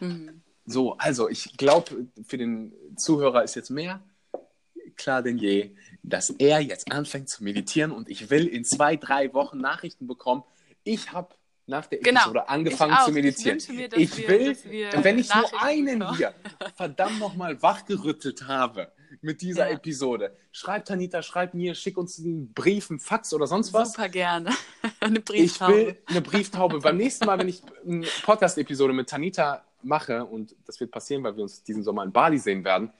[0.00, 0.42] Mhm.
[0.64, 4.02] So, also ich glaube, für den Zuhörer ist jetzt mehr
[4.96, 5.76] klar denn je,
[6.08, 10.44] dass er jetzt anfängt zu meditieren und ich will in zwei, drei Wochen Nachrichten bekommen.
[10.84, 11.34] Ich habe
[11.66, 12.20] nach der Genau.
[12.20, 13.58] Episode angefangen Ich zu meditieren.
[13.58, 14.56] Ich mir, Ich wir- will,
[15.02, 16.16] wenn ich nur einen bekommen.
[16.16, 16.32] hier
[16.76, 19.74] verdammt nochmal wachgerüttelt habe mit dieser Ja.
[19.74, 23.92] Episode, schreib Tanita, schreib mir, schick uns einen Brief, einen Fax oder sonst was.
[23.94, 24.50] Super gerne.
[25.00, 25.72] Eine Ich Brieftaube.
[25.74, 26.78] will eine Brieftaube.
[26.80, 31.36] Beim nächsten Mal, wenn ich eine Podcast-Episode mit Tanita mache, und das wird passieren, weil
[31.36, 32.92] wir uns diesen Sommer in Bali sehen werden,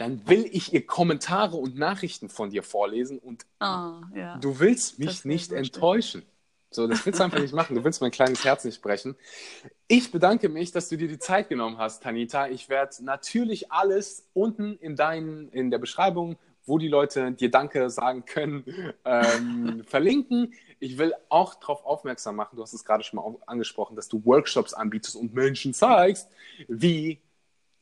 [0.00, 4.38] dann will ich ihr Kommentare und Nachrichten von dir vorlesen und Oh, ja.
[4.40, 5.64] du willst mich Das nicht so schön.
[5.64, 6.22] enttäuschen.
[6.70, 7.74] So, das willst du einfach nicht machen.
[7.76, 9.16] Du willst mein kleines Herz nicht brechen.
[9.88, 12.46] Ich bedanke mich, dass du dir die Zeit genommen hast, Tanita.
[12.48, 17.90] Ich werde natürlich alles unten in, deinen, in der Beschreibung, wo die Leute dir Danke
[17.90, 18.64] sagen können,
[19.04, 20.54] ähm, verlinken.
[20.78, 24.24] Ich will auch darauf aufmerksam machen, du hast es gerade schon mal angesprochen, dass du
[24.24, 26.28] Workshops anbietest und Menschen zeigst,
[26.68, 27.20] wie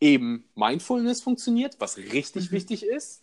[0.00, 3.22] eben Mindfulness funktioniert, was richtig wichtig ist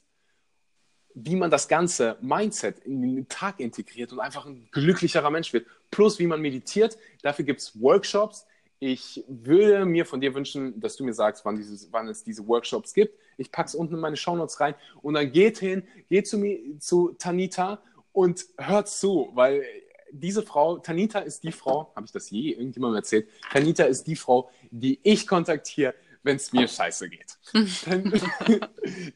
[1.15, 5.65] wie man das ganze Mindset in den Tag integriert und einfach ein glücklicherer Mensch wird.
[5.89, 6.97] Plus, wie man meditiert.
[7.21, 8.45] Dafür gibt es Workshops.
[8.80, 12.45] Ich würde mir von dir wünschen, dass du mir sagst, wann, dieses, wann es diese
[12.45, 13.17] Workshops gibt.
[13.38, 16.59] Ich packe es unten in meine Shownotes rein und dann geht hin, geht zu, mir,
[16.80, 19.63] zu Tanita und hört zu, weil
[20.11, 23.30] diese Frau, Tanita ist die Frau, habe ich das je irgendjemandem erzählt?
[23.51, 25.93] Tanita ist die Frau, die ich kontaktiere,
[26.26, 27.38] wenn es mir scheiße geht.
[27.86, 28.11] Tan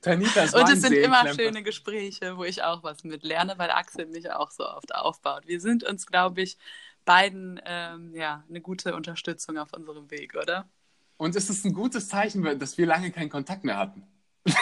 [0.02, 3.72] Tanita ist Und es sind immer schöne Gespräche, wo ich auch was mit lerne, weil
[3.72, 5.48] Axel mich auch so oft aufbaut.
[5.48, 6.58] Wir sind uns, glaube ich,
[7.06, 10.70] beiden ähm, ja, eine gute Unterstützung auf unserem Weg, oder?
[11.18, 14.08] Und es ist ein gutes Zeichen, dass wir lange keinen Kontakt mehr hatten.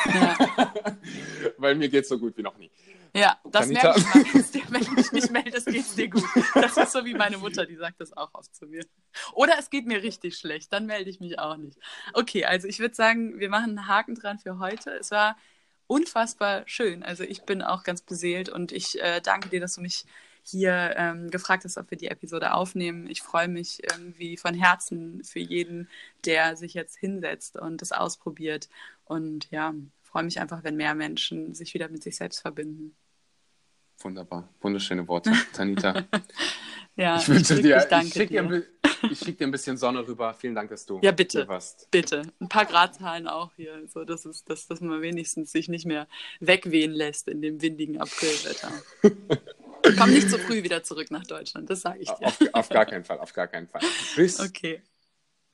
[0.05, 0.37] Ja,
[1.57, 2.71] Weil mir geht es so gut wie noch nie.
[3.17, 4.63] Ja das merke ich meistens dir.
[4.69, 6.23] Wenn du dich nicht meldest, geht es dir gut.
[6.53, 8.85] Das ist so wie meine Mutter, die sagt das auch oft zu mir.
[9.33, 11.77] Oder es geht mir richtig schlecht, dann melde ich mich auch nicht.
[12.13, 14.91] Okay, also ich würde sagen, wir machen einen Haken dran für heute.
[14.91, 15.37] Es war
[15.87, 17.03] unfassbar schön.
[17.03, 20.05] Also ich bin auch ganz beseelt und ich äh, danke dir, dass du mich
[20.43, 23.07] hier ähm, gefragt hast, ob wir die Episode aufnehmen.
[23.07, 25.89] Ich freue mich irgendwie von Herzen für jeden,
[26.25, 28.69] der sich jetzt hinsetzt und es ausprobiert.
[29.05, 32.95] Und ja, freue mich einfach, wenn mehr Menschen sich wieder mit sich selbst verbinden.
[33.99, 34.47] Wunderbar.
[34.61, 36.05] Wunderschöne Worte, Tanita.
[36.95, 38.63] Ja, Ich wünsche wirklich dir, ich schicke dir,
[39.11, 40.33] ich schick dir ein bisschen Sonne rüber.
[40.33, 41.39] Vielen Dank, dass du Ja, bitte.
[41.39, 41.89] hier warst.
[41.91, 42.23] Bitte.
[42.39, 46.07] Ein paar Gradzahlen auch hier, so dass, es, dass, dass man wenigstens sich nicht mehr
[46.39, 48.71] wegwehen lässt in dem windigen Aprilwetter.
[49.97, 52.25] Komm nicht so früh wieder zurück nach Deutschland, das sage ich dir.
[52.27, 53.81] Auf, auf gar keinen Fall, auf gar keinen Fall.
[54.15, 54.81] Bis, Okay.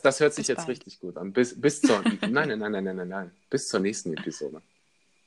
[0.02, 0.70] Das hört sich Bis jetzt bald.
[0.70, 1.32] richtig gut an.
[1.32, 3.32] Bis, bis zur, nein, nein, nein, nein, nein, nein, nein.
[3.50, 4.62] Bis zur nächsten Episode.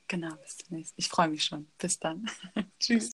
[0.07, 0.93] Genau, bis zum nächsten.
[0.99, 1.67] Ich freue mich schon.
[1.79, 2.29] Bis dann.
[2.79, 3.05] Tschüss.